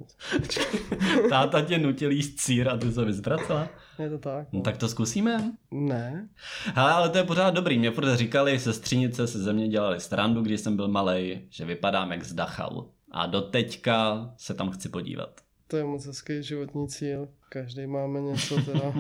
Táta 1.30 1.62
tě 1.62 1.78
nutil 1.78 2.12
jíst 2.12 2.40
sír 2.42 2.70
a 2.70 2.78
ty 2.78 2.92
se 2.92 3.06
vyzvracela. 3.06 3.70
je 4.00 4.10
to 4.10 4.18
tak. 4.18 4.48
No 4.52 4.62
tak 4.62 4.78
to 4.78 4.88
zkusíme. 4.88 5.54
Ne, 5.72 6.30
Hele, 6.76 6.92
ale 6.92 7.10
to 7.10 7.18
je 7.18 7.24
pořád 7.24 7.50
dobrý. 7.50 7.80
Mě 7.80 7.92
furt 7.92 8.16
říkali, 8.16 8.60
sestřenice 8.60 9.28
se 9.28 9.40
ze 9.40 9.54
mě 9.54 9.68
dělali 9.68 10.00
strandu, 10.00 10.42
když 10.42 10.62
jsem 10.62 10.76
byl 10.76 10.88
malej, 10.88 11.48
že 11.50 11.66
vypadám 11.66 12.12
jak 12.12 12.24
z 12.24 12.34
Dachau. 12.34 12.82
A 13.12 13.26
do 13.26 13.42
teďka 13.42 14.30
se 14.38 14.54
tam 14.54 14.72
chci 14.72 14.90
podívat. 14.90 15.42
to 15.68 15.78
je 15.78 15.84
moc 15.84 16.06
hezký 16.06 16.44
životní 16.44 16.88
cíl. 16.88 17.28
Každý 17.50 17.88
máme 17.88 18.22
něco 18.22 18.56
teda. 18.66 18.94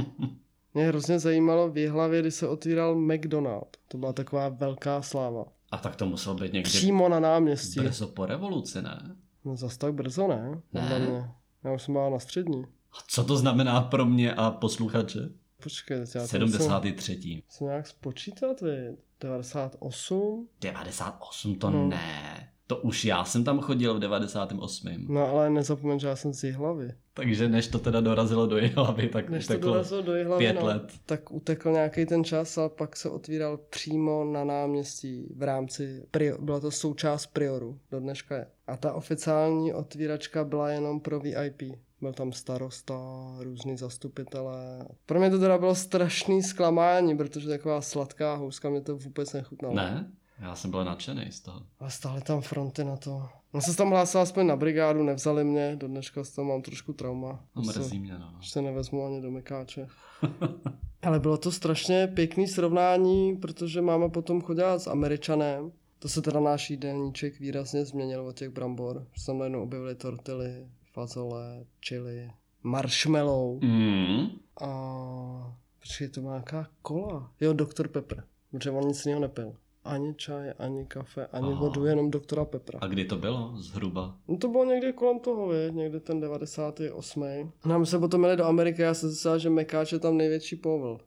Mě 0.73 0.87
hrozně 0.87 1.19
zajímalo 1.19 1.69
v 1.69 1.87
hlavě, 1.87 2.21
kdy 2.21 2.31
se 2.31 2.47
otvíral 2.47 2.95
McDonald. 2.95 3.77
To 3.87 3.97
byla 3.97 4.13
taková 4.13 4.49
velká 4.49 5.01
sláva. 5.01 5.45
A 5.73 5.77
tak 5.77 5.95
to 5.95 6.05
muselo 6.05 6.35
být 6.35 6.53
někdy 6.53 6.69
Přímo 6.69 7.09
na 7.09 7.19
náměstí. 7.19 7.79
brzo 7.79 8.07
po 8.07 8.25
revoluci, 8.25 8.81
ne? 8.81 9.15
No 9.45 9.55
zas 9.55 9.77
tak 9.77 9.93
brzo, 9.93 10.27
ne? 10.27 10.61
Ne. 10.73 10.99
mě. 10.99 11.29
Já 11.63 11.71
už 11.73 11.81
jsem 11.81 11.93
byla 11.93 12.09
na 12.09 12.19
střední. 12.19 12.63
A 12.91 12.97
co 13.07 13.23
to 13.23 13.37
znamená 13.37 13.81
pro 13.81 14.05
mě 14.05 14.33
a 14.33 14.51
posluchače? 14.51 15.19
Počkej, 15.63 15.97
já 16.15 16.21
to 16.21 16.27
73. 16.27 17.11
musím, 17.15 17.41
musím 17.47 17.67
nějak 17.67 17.87
spočítat, 17.87 18.61
vy. 18.61 18.97
98? 19.21 20.47
98 20.61 21.55
to 21.55 21.69
No. 21.69 21.87
ne. 21.87 22.42
To 22.67 22.77
už 22.77 23.05
já 23.05 23.25
jsem 23.25 23.43
tam 23.43 23.59
chodil 23.59 23.95
v 23.95 23.99
98. 23.99 25.05
No 25.09 25.27
ale 25.27 25.49
nezapomeň, 25.49 25.99
že 25.99 26.07
já 26.07 26.15
jsem 26.15 26.33
z 26.33 26.51
hlavy. 26.51 26.93
Takže 27.13 27.49
než 27.49 27.67
to 27.67 27.79
teda 27.79 28.01
dorazilo 28.01 28.47
do 28.47 28.57
hlavy, 28.75 29.09
tak 29.09 29.29
Než 29.29 29.47
to 29.47 29.53
uteklo 29.53 29.71
dorazilo 29.71 30.01
do 30.01 30.11
hlavy, 30.25 30.45
pět 30.45 30.53
no, 30.59 30.65
let. 30.65 30.93
tak 31.05 31.31
utekl 31.31 31.71
nějaký 31.71 32.05
ten 32.05 32.23
čas 32.23 32.57
a 32.57 32.69
pak 32.69 32.95
se 32.95 33.09
otvíral 33.09 33.57
přímo 33.57 34.25
na 34.25 34.43
náměstí 34.43 35.33
v 35.35 35.43
rámci, 35.43 36.03
byla 36.39 36.59
to 36.59 36.71
součást 36.71 37.27
Prioru, 37.27 37.79
do 37.91 37.99
dneška 37.99 38.35
je. 38.35 38.47
A 38.67 38.77
ta 38.77 38.93
oficiální 38.93 39.73
otvíračka 39.73 40.43
byla 40.43 40.69
jenom 40.69 40.99
pro 40.99 41.19
VIP. 41.19 41.61
Byl 42.01 42.13
tam 42.13 42.31
starosta, 42.31 42.95
různý 43.39 43.77
zastupitelé. 43.77 44.87
Pro 45.05 45.19
mě 45.19 45.29
to 45.29 45.39
teda 45.39 45.57
bylo 45.57 45.75
strašný 45.75 46.43
zklamání, 46.43 47.17
protože 47.17 47.49
taková 47.49 47.81
sladká 47.81 48.35
houska 48.35 48.69
mě 48.69 48.81
to 48.81 48.97
vůbec 48.97 49.33
nechutnalo. 49.33 49.75
Ne? 49.75 50.11
Já 50.43 50.55
jsem 50.55 50.71
byl 50.71 50.85
nadšený 50.85 51.31
z 51.31 51.39
toho. 51.41 51.61
A 51.79 51.89
stále 51.89 52.21
tam 52.21 52.41
fronty 52.41 52.83
na 52.83 52.97
to. 52.97 53.29
Jsem 53.51 53.61
se 53.61 53.77
tam 53.77 53.89
hlásil 53.89 54.21
aspoň 54.21 54.47
na 54.47 54.55
brigádu, 54.55 55.03
nevzali 55.03 55.43
mě, 55.43 55.75
do 55.75 55.87
dneška 55.87 56.23
z 56.23 56.29
toho 56.29 56.45
mám 56.47 56.61
trošku 56.61 56.93
trauma. 56.93 57.45
No, 57.55 57.61
mrzí 57.61 57.99
mě, 57.99 58.13
no. 58.19 58.33
se 58.41 58.61
nevezmu 58.61 59.05
ani 59.05 59.21
do 59.21 59.31
Mekáče. 59.31 59.87
Ale 61.01 61.19
bylo 61.19 61.37
to 61.37 61.51
strašně 61.51 62.07
pěkný 62.07 62.47
srovnání, 62.47 63.35
protože 63.37 63.81
máma 63.81 64.09
potom 64.09 64.41
chodila 64.41 64.79
s 64.79 64.87
Američanem. 64.87 65.71
To 65.99 66.09
se 66.09 66.21
teda 66.21 66.39
náš 66.39 66.69
jídelníček 66.69 67.39
výrazně 67.39 67.85
změnil 67.85 68.27
od 68.27 68.35
těch 68.37 68.49
brambor. 68.49 69.07
Že 69.13 69.21
se 69.21 69.25
tam 69.25 69.37
najednou 69.37 69.63
objevily 69.63 69.95
tortily, 69.95 70.67
fazole, 70.93 71.65
chili, 71.87 72.31
marshmallow 72.63 73.63
Mm. 73.63 74.27
a... 74.61 75.55
Počkej, 75.79 76.07
to 76.07 76.21
má 76.21 76.31
nějaká 76.31 76.67
kola. 76.81 77.31
Jo, 77.41 77.53
Dr. 77.53 77.87
Pepper, 77.87 78.23
protože 78.51 78.71
on 78.71 78.87
nic 78.87 79.05
jiného 79.05 79.21
nepil. 79.21 79.53
Ani 79.85 80.15
čaj, 80.15 80.53
ani 80.59 80.85
kafe, 80.85 81.25
ani 81.25 81.51
Aha. 81.51 81.59
vodu, 81.59 81.85
jenom 81.85 82.11
doktora 82.11 82.45
Pepra. 82.45 82.79
A 82.81 82.87
kdy 82.87 83.05
to 83.05 83.17
bylo? 83.17 83.53
Zhruba. 83.55 84.17
No 84.27 84.37
to 84.37 84.47
bylo 84.47 84.65
někdy 84.65 84.93
kolem 84.93 85.19
toho, 85.19 85.47
vě, 85.47 85.71
někdy 85.71 85.99
ten 85.99 86.19
98. 86.19 87.51
No 87.65 87.75
a 87.75 87.77
my 87.77 87.85
jsme 87.85 87.99
potom 87.99 88.23
jeli 88.23 88.37
do 88.37 88.45
Ameriky, 88.45 88.81
já 88.81 88.93
jsem 88.93 89.09
myslel, 89.09 89.39
že 89.39 89.49
Mekáč 89.49 89.91
je 89.91 89.99
tam 89.99 90.17
největší 90.17 90.55
povol. 90.55 90.99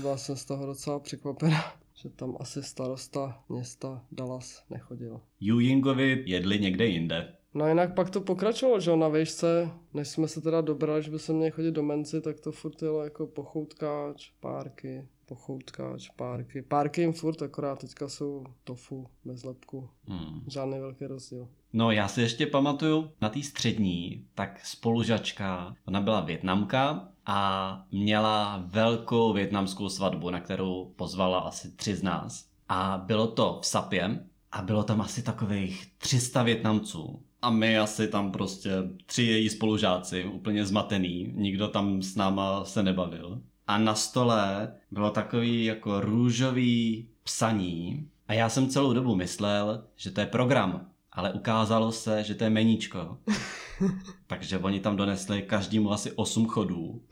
Byla 0.00 0.16
jsem 0.16 0.36
z 0.36 0.44
toho 0.44 0.66
docela 0.66 0.98
překvapená, 0.98 1.64
že 1.94 2.08
tam 2.08 2.36
asi 2.40 2.62
starosta 2.62 3.42
města 3.48 4.04
Dallas 4.12 4.62
nechodil. 4.70 5.20
Ewingovi 5.50 6.22
jedli 6.26 6.58
někde 6.58 6.86
jinde. 6.86 7.32
No 7.54 7.68
jinak 7.68 7.94
pak 7.94 8.10
to 8.10 8.20
pokračovalo, 8.20 8.80
že 8.80 8.96
na 8.96 9.08
výšce, 9.08 9.70
než 9.94 10.08
jsme 10.08 10.28
se 10.28 10.40
teda 10.40 10.60
dobrali, 10.60 11.02
že 11.02 11.10
by 11.10 11.18
se 11.18 11.32
měli 11.32 11.50
chodit 11.50 11.70
do 11.70 11.82
menci, 11.82 12.20
tak 12.20 12.40
to 12.40 12.52
furt 12.52 12.82
jelo 12.82 13.04
jako 13.04 13.26
pochoutkáč, 13.26 14.30
párky, 14.40 15.08
pochoutkáč, 15.26 16.08
párky. 16.08 16.62
Párky 16.62 17.00
jim 17.00 17.12
furt, 17.12 17.42
akorát 17.42 17.78
teďka 17.78 18.08
jsou 18.08 18.44
tofu, 18.64 19.06
bez 19.24 19.44
lepku. 19.44 19.88
Hmm. 20.08 20.44
Žádný 20.46 20.80
velký 20.80 21.06
rozdíl. 21.06 21.48
No 21.72 21.90
já 21.90 22.08
si 22.08 22.20
ještě 22.20 22.46
pamatuju 22.46 23.10
na 23.20 23.28
té 23.28 23.42
střední, 23.42 24.26
tak 24.34 24.66
spolužačka, 24.66 25.74
ona 25.84 26.00
byla 26.00 26.20
větnamka 26.20 27.08
a 27.26 27.86
měla 27.92 28.64
velkou 28.66 29.32
větnamskou 29.32 29.88
svatbu, 29.88 30.30
na 30.30 30.40
kterou 30.40 30.92
pozvala 30.96 31.38
asi 31.38 31.70
tři 31.70 31.94
z 31.96 32.02
nás. 32.02 32.46
A 32.68 33.02
bylo 33.06 33.26
to 33.26 33.58
v 33.62 33.66
Sapě 33.66 34.24
a 34.52 34.62
bylo 34.62 34.82
tam 34.82 35.00
asi 35.00 35.22
takových 35.22 35.92
300 35.98 36.42
Větnamců. 36.42 37.22
A 37.42 37.50
my 37.50 37.78
asi 37.78 38.08
tam 38.08 38.32
prostě 38.32 38.70
tři 39.06 39.22
její 39.22 39.48
spolužáci, 39.48 40.24
úplně 40.24 40.66
zmatený, 40.66 41.32
nikdo 41.34 41.68
tam 41.68 42.02
s 42.02 42.16
náma 42.16 42.64
se 42.64 42.82
nebavil. 42.82 43.40
A 43.66 43.78
na 43.78 43.94
stole 43.94 44.72
bylo 44.90 45.10
takový 45.10 45.64
jako 45.64 46.00
růžový 46.00 47.08
psaní 47.22 48.08
a 48.28 48.32
já 48.32 48.48
jsem 48.48 48.68
celou 48.68 48.92
dobu 48.92 49.14
myslel, 49.14 49.84
že 49.96 50.10
to 50.10 50.20
je 50.20 50.26
program, 50.26 50.86
ale 51.12 51.32
ukázalo 51.32 51.92
se, 51.92 52.24
že 52.24 52.34
to 52.34 52.44
je 52.44 52.50
meníčko. 52.50 53.18
Takže 54.26 54.58
oni 54.58 54.80
tam 54.80 54.96
donesli 54.96 55.42
každému 55.42 55.92
asi 55.92 56.12
8 56.12 56.46
chodů. 56.46 57.02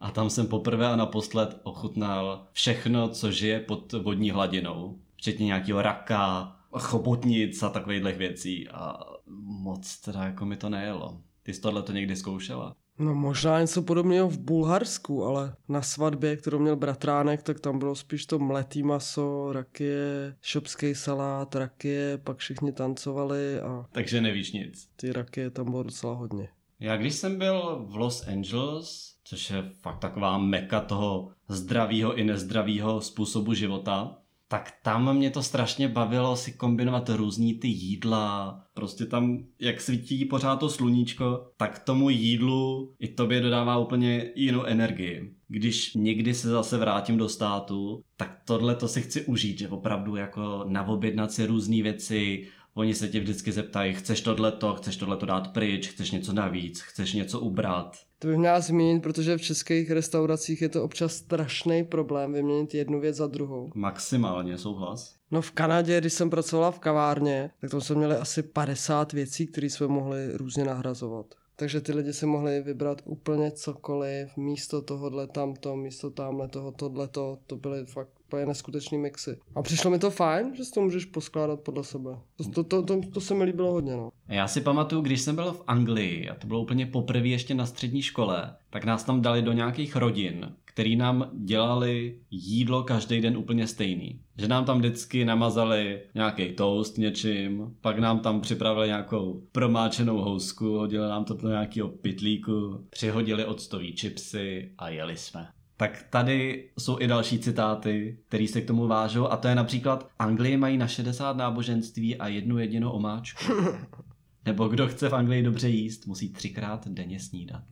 A 0.00 0.10
tam 0.10 0.30
jsem 0.30 0.46
poprvé 0.46 0.86
a 0.86 0.96
naposled 0.96 1.60
ochutnal 1.62 2.46
všechno, 2.52 3.08
co 3.08 3.30
žije 3.30 3.60
pod 3.60 3.92
vodní 3.92 4.30
hladinou. 4.30 4.98
Včetně 5.16 5.46
nějakého 5.46 5.82
raka, 5.82 6.56
chobotnic 6.78 7.62
a 7.62 7.68
takových 7.68 8.02
věcí. 8.16 8.68
A 8.68 8.98
moc 9.40 10.00
teda 10.00 10.24
jako 10.24 10.46
mi 10.46 10.56
to 10.56 10.68
nejelo. 10.68 11.20
Ty 11.42 11.54
jsi 11.54 11.60
tohle 11.60 11.82
to 11.82 11.92
někdy 11.92 12.16
zkoušela? 12.16 12.76
No 12.98 13.14
možná 13.14 13.60
něco 13.60 13.82
podobného 13.82 14.28
v 14.28 14.38
Bulharsku, 14.38 15.24
ale 15.24 15.54
na 15.68 15.82
svatbě, 15.82 16.36
kterou 16.36 16.58
měl 16.58 16.76
bratránek, 16.76 17.42
tak 17.42 17.60
tam 17.60 17.78
bylo 17.78 17.94
spíš 17.94 18.26
to 18.26 18.38
mletý 18.38 18.82
maso, 18.82 19.52
rakie, 19.52 20.36
šopský 20.40 20.94
salát, 20.94 21.54
rakie, 21.54 22.18
pak 22.18 22.36
všichni 22.36 22.72
tancovali 22.72 23.60
a 23.60 23.86
Takže 23.92 24.20
nevíš 24.20 24.52
nic. 24.52 24.88
ty 24.96 25.12
rakie 25.12 25.50
tam 25.50 25.70
bylo 25.70 25.82
docela 25.82 26.14
hodně. 26.14 26.48
Já 26.80 26.96
když 26.96 27.14
jsem 27.14 27.38
byl 27.38 27.86
v 27.88 27.96
Los 27.96 28.28
Angeles, 28.28 29.14
což 29.24 29.50
je 29.50 29.62
fakt 29.80 29.98
taková 29.98 30.38
meka 30.38 30.80
toho 30.80 31.30
zdravého 31.48 32.14
i 32.14 32.24
nezdravého 32.24 33.00
způsobu 33.00 33.54
života, 33.54 34.18
tak 34.52 34.72
tam 34.82 35.16
mě 35.16 35.30
to 35.30 35.42
strašně 35.42 35.88
bavilo 35.88 36.36
si 36.36 36.52
kombinovat 36.52 37.08
různý 37.08 37.54
ty 37.54 37.68
jídla. 37.68 38.60
Prostě 38.74 39.06
tam, 39.06 39.44
jak 39.60 39.80
svítí 39.80 40.24
pořád 40.24 40.56
to 40.56 40.68
sluníčko, 40.68 41.50
tak 41.56 41.78
tomu 41.78 42.10
jídlu 42.10 42.94
i 42.98 43.08
tobě 43.08 43.40
dodává 43.40 43.78
úplně 43.78 44.32
jinou 44.34 44.64
energii. 44.64 45.34
Když 45.48 45.94
někdy 45.94 46.34
se 46.34 46.48
zase 46.48 46.78
vrátím 46.78 47.16
do 47.16 47.28
státu, 47.28 48.02
tak 48.16 48.42
tohle 48.46 48.74
to 48.74 48.88
si 48.88 49.02
chci 49.02 49.24
užít, 49.24 49.58
že 49.58 49.68
opravdu 49.68 50.16
jako 50.16 50.64
navobjednat 50.68 51.32
si 51.32 51.46
různé 51.46 51.82
věci, 51.82 52.46
Oni 52.74 52.94
se 52.94 53.08
tě 53.08 53.20
vždycky 53.20 53.52
zeptají, 53.52 53.94
chceš 53.94 54.20
tohleto, 54.20 54.74
chceš 54.74 54.96
tohleto 54.96 55.26
dát 55.26 55.52
pryč, 55.52 55.88
chceš 55.88 56.10
něco 56.10 56.32
navíc, 56.32 56.80
chceš 56.80 57.12
něco 57.12 57.40
ubrat. 57.40 57.96
To 58.22 58.28
bych 58.28 58.36
měla 58.36 58.60
zmínit, 58.60 59.02
protože 59.02 59.36
v 59.36 59.42
českých 59.42 59.90
restauracích 59.90 60.62
je 60.62 60.68
to 60.68 60.84
občas 60.84 61.12
strašný 61.12 61.84
problém 61.84 62.32
vyměnit 62.32 62.74
jednu 62.74 63.00
věc 63.00 63.16
za 63.16 63.26
druhou. 63.26 63.70
Maximálně 63.74 64.58
souhlas. 64.58 65.14
No 65.30 65.42
v 65.42 65.50
Kanadě, 65.50 66.00
když 66.00 66.12
jsem 66.12 66.30
pracovala 66.30 66.70
v 66.70 66.78
kavárně, 66.78 67.50
tak 67.60 67.70
tam 67.70 67.80
jsme 67.80 67.96
měli 67.96 68.16
asi 68.16 68.42
50 68.42 69.12
věcí, 69.12 69.46
které 69.46 69.70
jsme 69.70 69.86
mohli 69.86 70.36
různě 70.36 70.64
nahrazovat. 70.64 71.26
Takže 71.56 71.80
ty 71.80 71.92
lidi 71.92 72.12
si 72.12 72.26
mohli 72.26 72.62
vybrat 72.62 73.02
úplně 73.04 73.50
cokoliv, 73.50 74.36
místo 74.36 74.82
tohohle 74.82 75.26
tamto, 75.26 75.76
místo 75.76 76.10
tamhle 76.10 76.48
toho, 76.48 76.72
tohleto, 76.72 77.38
to 77.46 77.56
byly 77.56 77.86
fakt 77.86 78.21
úplně 78.32 78.46
neskutečný 78.46 78.98
mixy. 78.98 79.36
A 79.54 79.62
přišlo 79.62 79.90
mi 79.90 79.98
to 79.98 80.10
fajn, 80.10 80.54
že 80.56 80.64
si 80.64 80.72
to 80.72 80.80
můžeš 80.80 81.04
poskládat 81.04 81.60
podle 81.60 81.84
sebe. 81.84 82.10
To, 82.54 82.64
to, 82.64 82.82
to, 82.82 83.00
to, 83.12 83.20
se 83.20 83.34
mi 83.34 83.44
líbilo 83.44 83.72
hodně, 83.72 83.96
no. 83.96 84.10
Já 84.28 84.48
si 84.48 84.60
pamatuju, 84.60 85.02
když 85.02 85.20
jsem 85.20 85.34
byl 85.34 85.52
v 85.52 85.62
Anglii, 85.66 86.28
a 86.28 86.34
to 86.34 86.46
bylo 86.46 86.60
úplně 86.60 86.86
poprvé 86.86 87.28
ještě 87.28 87.54
na 87.54 87.66
střední 87.66 88.02
škole, 88.02 88.56
tak 88.70 88.84
nás 88.84 89.04
tam 89.04 89.22
dali 89.22 89.42
do 89.42 89.52
nějakých 89.52 89.96
rodin, 89.96 90.52
který 90.64 90.96
nám 90.96 91.30
dělali 91.32 92.18
jídlo 92.30 92.82
každý 92.82 93.20
den 93.20 93.36
úplně 93.36 93.66
stejný. 93.66 94.20
Že 94.38 94.48
nám 94.48 94.64
tam 94.64 94.78
vždycky 94.78 95.24
namazali 95.24 96.00
nějaký 96.14 96.52
toast 96.52 96.98
něčím, 96.98 97.76
pak 97.80 97.98
nám 97.98 98.20
tam 98.20 98.40
připravili 98.40 98.86
nějakou 98.86 99.42
promáčenou 99.52 100.18
housku, 100.18 100.78
hodili 100.78 101.08
nám 101.08 101.24
to 101.24 101.34
do 101.34 101.48
nějakého 101.48 101.88
pitlíku, 101.88 102.86
přihodili 102.90 103.44
octový 103.44 103.94
čipsy 103.94 104.72
a 104.78 104.88
jeli 104.88 105.16
jsme. 105.16 105.48
Tak 105.82 106.06
tady 106.10 106.70
jsou 106.78 107.00
i 107.00 107.06
další 107.06 107.38
citáty, 107.38 108.18
které 108.28 108.48
se 108.48 108.60
k 108.60 108.66
tomu 108.66 108.86
vážou 108.86 109.26
a 109.28 109.36
to 109.36 109.48
je 109.48 109.54
například 109.54 110.10
Anglie 110.18 110.58
mají 110.58 110.78
na 110.78 110.86
60 110.86 111.36
náboženství 111.36 112.16
a 112.16 112.28
jednu 112.28 112.58
jedinou 112.58 112.90
omáčku. 112.90 113.52
Nebo 114.44 114.68
kdo 114.68 114.88
chce 114.88 115.08
v 115.08 115.14
Anglii 115.14 115.42
dobře 115.42 115.68
jíst, 115.68 116.06
musí 116.06 116.32
třikrát 116.32 116.88
denně 116.88 117.20
snídat. 117.20 117.62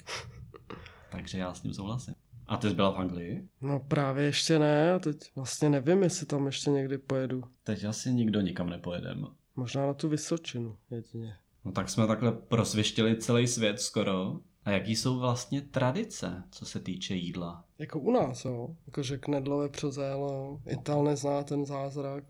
Takže 1.10 1.38
já 1.38 1.54
s 1.54 1.62
ním 1.62 1.74
souhlasím. 1.74 2.14
A 2.46 2.56
ty 2.56 2.68
jsi 2.68 2.74
byla 2.74 2.90
v 2.90 2.96
Anglii? 2.96 3.48
No 3.60 3.80
právě 3.80 4.24
ještě 4.24 4.58
ne, 4.58 4.92
a 4.92 4.98
teď 4.98 5.16
vlastně 5.36 5.70
nevím, 5.70 6.02
jestli 6.02 6.26
tam 6.26 6.46
ještě 6.46 6.70
někdy 6.70 6.98
pojedu. 6.98 7.42
Teď 7.64 7.84
asi 7.84 8.14
nikdo 8.14 8.40
nikam 8.40 8.70
nepojedem. 8.70 9.26
Možná 9.56 9.86
na 9.86 9.94
tu 9.94 10.08
Vysočinu 10.08 10.76
jedině. 10.90 11.34
No 11.64 11.72
tak 11.72 11.88
jsme 11.88 12.06
takhle 12.06 12.32
prosvištili 12.32 13.16
celý 13.16 13.46
svět 13.46 13.80
skoro. 13.80 14.40
A 14.70 14.72
jaký 14.72 14.96
jsou 14.96 15.18
vlastně 15.18 15.60
tradice, 15.60 16.42
co 16.50 16.66
se 16.66 16.80
týče 16.80 17.14
jídla? 17.14 17.64
Jako 17.78 17.98
u 18.00 18.10
nás, 18.10 18.44
jo. 18.44 18.68
Jakože 18.86 19.18
knedlové 19.18 19.68
přezélo, 19.68 20.60
Ital 20.68 21.04
nezná 21.04 21.42
ten 21.42 21.66
zázrak. 21.66 22.24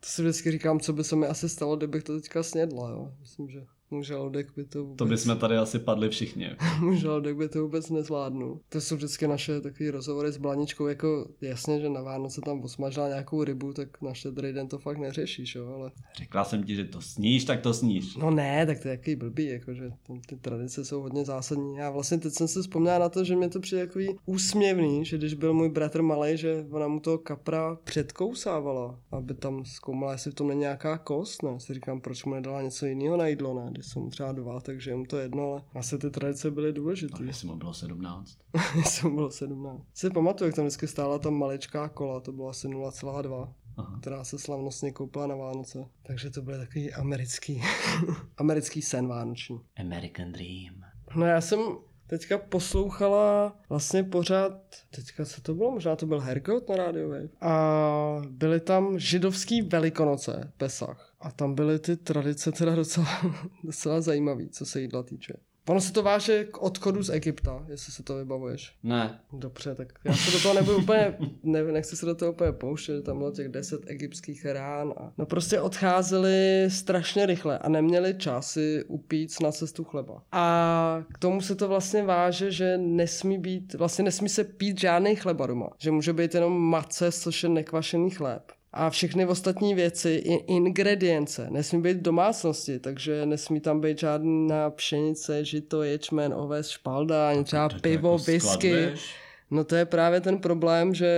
to 0.00 0.06
si 0.06 0.22
vždycky 0.22 0.50
říkám, 0.50 0.80
co 0.80 0.92
by 0.92 1.04
se 1.04 1.16
mi 1.16 1.26
asi 1.26 1.48
stalo, 1.48 1.76
kdybych 1.76 2.04
to 2.04 2.20
teďka 2.20 2.42
snědla, 2.42 2.90
jo. 2.90 3.12
Myslím, 3.20 3.48
že 3.48 3.66
můj 3.90 4.04
žaludek 4.04 4.46
by 4.56 4.64
to 4.64 4.84
vůbec... 4.84 4.98
To 4.98 5.04
bychom 5.04 5.38
tady 5.38 5.56
asi 5.56 5.78
padli 5.78 6.08
všichni. 6.08 6.50
můj 6.80 6.96
žaludek 6.96 7.36
by 7.36 7.48
to 7.48 7.62
vůbec 7.62 7.90
nezvládnu. 7.90 8.60
To 8.68 8.80
jsou 8.80 8.96
vždycky 8.96 9.26
naše 9.28 9.60
takové 9.60 9.90
rozhovory 9.90 10.32
s 10.32 10.36
Blaničkou, 10.36 10.86
jako 10.86 11.28
jasně, 11.40 11.80
že 11.80 11.88
na 11.88 12.02
Vánoce 12.02 12.40
tam 12.40 12.60
osmažila 12.60 13.08
nějakou 13.08 13.44
rybu, 13.44 13.72
tak 13.72 14.02
na 14.02 14.14
štědrý 14.14 14.52
den 14.52 14.68
to 14.68 14.78
fakt 14.78 14.98
neřešíš, 14.98 15.54
jo, 15.54 15.66
ale... 15.74 15.90
Řekla 16.16 16.44
jsem 16.44 16.64
ti, 16.64 16.74
že 16.74 16.84
to 16.84 17.00
sníš, 17.00 17.44
tak 17.44 17.60
to 17.60 17.74
sníš. 17.74 18.16
No 18.16 18.30
ne, 18.30 18.66
tak 18.66 18.80
to 18.80 18.88
je 18.88 18.92
jaký 18.92 19.16
blbý, 19.16 19.46
jakože 19.46 19.90
tam 20.06 20.20
ty 20.20 20.36
tradice 20.36 20.84
jsou 20.84 21.00
hodně 21.00 21.24
zásadní. 21.24 21.76
Já 21.76 21.90
vlastně 21.90 22.18
teď 22.18 22.32
jsem 22.32 22.48
si 22.48 22.60
vzpomněla 22.60 22.98
na 22.98 23.08
to, 23.08 23.24
že 23.24 23.36
mě 23.36 23.48
to 23.48 23.60
přijde 23.60 23.86
takový 23.86 24.16
úsměvný, 24.26 25.04
že 25.04 25.18
když 25.18 25.34
byl 25.34 25.54
můj 25.54 25.68
bratr 25.68 26.02
malý, 26.02 26.36
že 26.36 26.66
ona 26.70 26.88
mu 26.88 27.00
toho 27.00 27.18
kapra 27.18 27.78
předkousávala, 27.84 29.00
aby 29.10 29.34
tam 29.34 29.64
zkoumala, 29.64 30.12
jestli 30.12 30.30
v 30.30 30.34
tom 30.34 30.48
není 30.48 30.60
nějaká 30.60 30.98
kost, 30.98 31.42
ne? 31.42 31.60
Si 31.60 31.74
říkám, 31.74 32.00
proč 32.00 32.24
mu 32.24 32.34
nedala 32.34 32.62
něco 32.62 32.86
jiného 32.86 33.16
na 33.16 33.26
jídlo, 33.26 33.54
ne? 33.54 33.70
Když 33.76 33.86
jsem 33.86 34.02
mu 34.02 34.10
třeba 34.10 34.32
dva, 34.32 34.60
takže 34.60 34.90
je 34.90 34.96
mu 34.96 35.06
to 35.06 35.18
jedno, 35.18 35.52
ale 35.52 35.62
asi 35.74 35.98
ty 35.98 36.10
tradice 36.10 36.50
byly 36.50 36.72
důležité. 36.72 37.16
No, 37.20 37.26
jestli 37.26 37.48
mu 37.48 37.56
bylo 37.56 37.74
17. 37.74 38.38
jsem 38.84 39.14
bylo 39.14 39.30
17. 39.30 39.82
Si 39.94 40.10
pamatuju, 40.10 40.48
jak 40.48 40.56
tam 40.56 40.64
vždycky 40.64 40.86
stála 40.86 41.18
ta 41.18 41.30
maličká 41.30 41.88
kola, 41.88 42.20
to 42.20 42.32
bylo 42.32 42.48
asi 42.48 42.68
0,2 42.68 43.52
Aha. 43.76 43.98
která 44.00 44.24
se 44.24 44.38
slavnostně 44.38 44.92
koupila 44.92 45.26
na 45.26 45.34
Vánoce. 45.34 45.84
Takže 46.02 46.30
to 46.30 46.42
byl 46.42 46.58
takový 46.58 46.92
americký, 46.92 47.62
americký 48.36 48.82
sen 48.82 49.08
vánoční. 49.08 49.60
American 49.76 50.32
Dream. 50.32 50.84
No 51.16 51.26
já 51.26 51.40
jsem 51.40 51.60
teďka 52.06 52.38
poslouchala 52.38 53.56
vlastně 53.68 54.04
pořád, 54.04 54.52
teďka 54.90 55.24
co 55.24 55.40
to 55.40 55.54
bylo, 55.54 55.70
možná 55.70 55.96
to 55.96 56.06
byl 56.06 56.20
Hergot 56.20 56.68
na 56.68 56.84
Wave. 56.84 57.28
A 57.40 58.22
byly 58.30 58.60
tam 58.60 58.98
židovský 58.98 59.62
velikonoce, 59.62 60.52
Pesach. 60.56 61.05
A 61.20 61.30
tam 61.30 61.54
byly 61.54 61.78
ty 61.78 61.96
tradice 61.96 62.52
teda 62.52 62.74
docela, 62.74 63.08
docela 63.64 64.00
zajímavý, 64.00 64.48
co 64.48 64.66
se 64.66 64.80
jídla 64.80 65.02
týče. 65.02 65.34
Ono 65.68 65.80
se 65.80 65.92
to 65.92 66.02
váže 66.02 66.44
k 66.44 66.62
odchodu 66.62 67.02
z 67.02 67.10
Egypta, 67.10 67.66
jestli 67.68 67.92
se 67.92 68.02
to 68.02 68.16
vybavuješ. 68.16 68.76
Ne. 68.82 69.20
Dobře, 69.32 69.74
tak 69.74 69.92
já 70.04 70.14
se 70.14 70.30
do 70.30 70.40
toho 70.42 70.54
nebudu 70.54 70.78
úplně, 70.78 71.16
ne, 71.42 71.64
nechci 71.64 71.96
se 71.96 72.06
do 72.06 72.14
toho 72.14 72.32
úplně 72.32 72.52
pouštět, 72.52 73.02
tam 73.02 73.18
bylo 73.18 73.30
těch 73.30 73.48
deset 73.48 73.80
egyptských 73.86 74.46
rán 74.46 74.92
a 74.96 75.12
no 75.18 75.26
prostě 75.26 75.60
odcházeli 75.60 76.68
strašně 76.68 77.26
rychle 77.26 77.58
a 77.58 77.68
neměli 77.68 78.14
čas 78.18 78.50
si 78.50 78.84
upít 78.88 79.40
na 79.42 79.52
cestu 79.52 79.84
chleba. 79.84 80.22
A 80.32 81.04
k 81.14 81.18
tomu 81.18 81.40
se 81.40 81.54
to 81.54 81.68
vlastně 81.68 82.02
váže, 82.02 82.50
že 82.50 82.78
nesmí 82.78 83.38
být, 83.38 83.74
vlastně 83.74 84.04
nesmí 84.04 84.28
se 84.28 84.44
pít 84.44 84.80
žádný 84.80 85.16
chleba 85.16 85.46
doma, 85.46 85.68
že 85.78 85.90
může 85.90 86.12
být 86.12 86.34
jenom 86.34 86.62
mace, 86.62 87.12
což 87.12 87.42
je 87.42 87.48
nekvašený 87.48 88.10
chléb 88.10 88.52
a 88.76 88.90
všechny 88.90 89.26
ostatní 89.26 89.74
věci, 89.74 90.10
i 90.10 90.34
ingredience, 90.34 91.46
nesmí 91.50 91.82
být 91.82 91.96
v 91.96 92.02
domácnosti, 92.02 92.78
takže 92.78 93.26
nesmí 93.26 93.60
tam 93.60 93.80
být 93.80 93.98
žádná 93.98 94.70
pšenice, 94.70 95.44
žito, 95.44 95.82
ječmen, 95.82 96.34
oves, 96.34 96.68
špalda, 96.68 97.28
ani 97.30 97.44
třeba 97.44 97.68
To- 97.68 97.74
to 97.74 97.80
pivo, 97.80 98.08
jako 98.12 98.24
whisky. 98.24 98.40
skladuješ? 98.70 99.14
No 99.50 99.64
to 99.64 99.76
je 99.76 99.84
právě 99.84 100.20
ten 100.20 100.38
problém, 100.38 100.94
že 100.94 101.10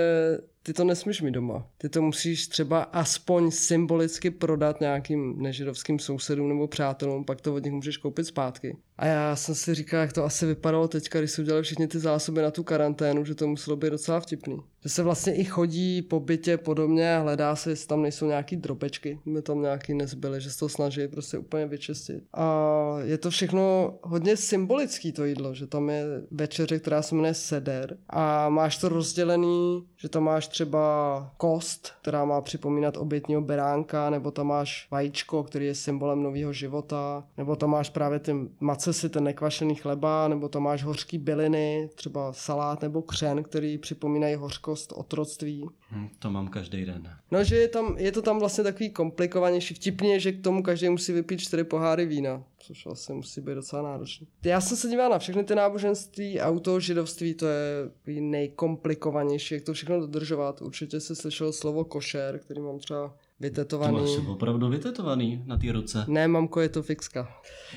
ty 0.69 0.75
to 0.75 0.85
nesmíš 0.85 1.23
mít 1.23 1.31
doma. 1.31 1.67
Ty 1.79 1.89
to 1.89 2.03
musíš 2.03 2.49
třeba 2.49 2.83
aspoň 2.83 3.51
symbolicky 3.51 4.31
prodat 4.31 4.81
nějakým 4.81 5.43
nežidovským 5.43 5.99
sousedům 5.99 6.49
nebo 6.49 6.69
přátelům, 6.69 7.25
pak 7.25 7.41
to 7.41 7.55
od 7.55 7.65
nich 7.65 7.73
můžeš 7.73 7.97
koupit 7.97 8.25
zpátky. 8.25 8.77
A 8.99 9.07
já 9.07 9.37
jsem 9.37 9.55
si 9.55 9.75
říkal, 9.75 10.01
jak 10.01 10.13
to 10.13 10.25
asi 10.25 10.47
vypadalo 10.47 10.89
teďka, 10.89 11.19
když 11.19 11.31
se 11.31 11.43
udělali 11.43 11.63
všichni 11.63 11.89
ty 11.89 11.99
zásoby 11.99 12.43
na 12.43 12.51
tu 12.51 12.63
karanténu, 12.63 13.25
že 13.25 13.35
to 13.35 13.47
muselo 13.47 13.77
být 13.77 13.91
docela 13.91 14.21
vtipný. 14.21 14.57
Že 14.83 14.89
se 14.89 15.03
vlastně 15.03 15.35
i 15.35 15.45
chodí 15.45 16.03
po 16.03 16.21
bytě 16.21 16.57
podobně 16.57 17.17
a 17.17 17.21
hledá 17.21 17.57
se, 17.57 17.71
jestli 17.71 17.87
tam 17.89 18.03
nejsou 18.03 18.27
nějaký 18.27 18.57
dropečky, 18.57 19.19
by 19.27 19.43
tam 19.43 19.63
nějaký 19.63 19.95
nezbyly, 19.95 20.41
že 20.41 20.51
se 20.51 20.59
to 20.59 20.69
snaží 20.69 21.09
prostě 21.09 21.39
úplně 21.39 21.67
vyčistit. 21.67 22.25
A 22.35 22.97
je 23.03 23.19
to 23.19 23.31
všechno 23.31 23.95
hodně 24.03 24.37
symbolický 24.37 25.13
to 25.13 25.25
jídlo, 25.25 25.55
že 25.55 25.67
tam 25.67 25.91
je 25.91 26.05
večeře, 26.31 26.79
která 26.79 27.03
se 27.03 27.15
jmenuje 27.15 27.35
seder 27.35 27.97
a 28.11 28.49
máš 28.49 28.79
to 28.79 28.89
rozdělený, 28.89 29.87
že 29.97 30.09
tam 30.09 30.25
máš 30.25 30.49
třeba 30.59 31.31
kost, 31.37 31.93
která 32.03 32.25
má 32.25 32.41
připomínat 32.41 32.97
obětního 32.97 33.41
beránka, 33.41 34.11
nebo 34.11 34.31
tam 34.31 34.47
máš 34.47 34.89
vajíčko, 34.91 35.43
který 35.43 35.67
je 35.67 35.75
symbolem 35.75 36.23
nového 36.23 36.53
života, 36.53 37.25
nebo 37.37 37.57
tam 37.57 37.71
máš 37.71 37.91
právě 37.91 38.19
ty 38.19 38.35
mace 38.61 38.93
si 38.93 39.09
ten 39.09 39.25
nekvašený 39.25 39.75
chleba, 39.75 40.29
nebo 40.29 40.49
tam 40.49 40.63
máš 40.63 40.85
hořký 40.85 41.19
byliny, 41.19 41.91
třeba 41.95 42.33
salát 42.33 42.83
nebo 42.83 43.03
křen, 43.03 43.43
který 43.43 43.79
připomínají 43.79 44.35
hořkost 44.35 44.93
otroctví. 44.97 45.69
Hm, 45.91 46.09
to 46.19 46.31
mám 46.31 46.49
každý 46.49 46.85
den. 46.85 47.17
No, 47.31 47.45
že 47.45 47.57
je, 47.57 47.69
tam, 47.69 47.95
je 47.99 48.13
to 48.13 48.23
tam 48.23 48.39
vlastně 48.39 48.65
takový 48.65 48.91
komplikovanější. 48.91 49.75
Vtipně, 49.75 50.21
že 50.21 50.33
k 50.33 50.43
tomu 50.43 50.63
každý 50.63 50.89
musí 50.89 51.13
vypít 51.13 51.41
čtyři 51.41 51.65
poháry 51.65 52.07
vína, 52.07 52.43
což 52.59 52.85
vlastně 52.87 53.15
musí 53.15 53.41
být 53.41 53.55
docela 53.55 53.83
náročný. 53.83 54.27
Já 54.45 54.61
jsem 54.61 54.77
se 54.77 54.89
díval 54.89 55.11
na 55.11 55.19
všechny 55.19 55.45
ty 55.45 55.55
náboženství, 55.55 56.41
auto, 56.41 56.81
židovství, 56.81 57.35
to 57.35 57.47
je 57.47 58.21
nejkomplikovanější, 58.21 59.55
jak 59.55 59.65
to 59.65 59.73
všechno 59.73 60.01
dodržovat. 60.01 60.63
Určitě 60.63 61.01
se 61.01 61.15
slyšel 61.15 61.53
slovo 61.53 61.85
košer, 61.85 62.39
který 62.39 62.61
mám 62.61 62.79
třeba 62.79 63.09
To 63.09 63.15
vytetovaný. 63.41 64.01
máš 64.01 64.27
opravdu 64.29 64.69
vytetovaný 64.69 65.43
na 65.47 65.57
té 65.57 65.73
ruce. 65.73 66.05
Ne, 66.09 66.29
mamko, 66.29 66.61
je 66.61 66.69
to 66.69 66.83
fixka. 66.83 67.29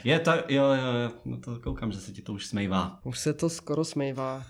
Je 0.04 0.20
tak, 0.20 0.52
jo, 0.52 0.64
jo, 0.64 0.94
jo, 1.04 1.12
no 1.26 1.38
to 1.38 1.60
koukám, 1.60 1.92
že 1.92 2.00
se 2.00 2.12
ti 2.12 2.22
to 2.22 2.34
už 2.34 2.46
smejvá. 2.48 3.00
Už 3.04 3.20
se 3.20 3.34
to 3.34 3.50
skoro 3.50 3.86
smejvá. 3.86 4.44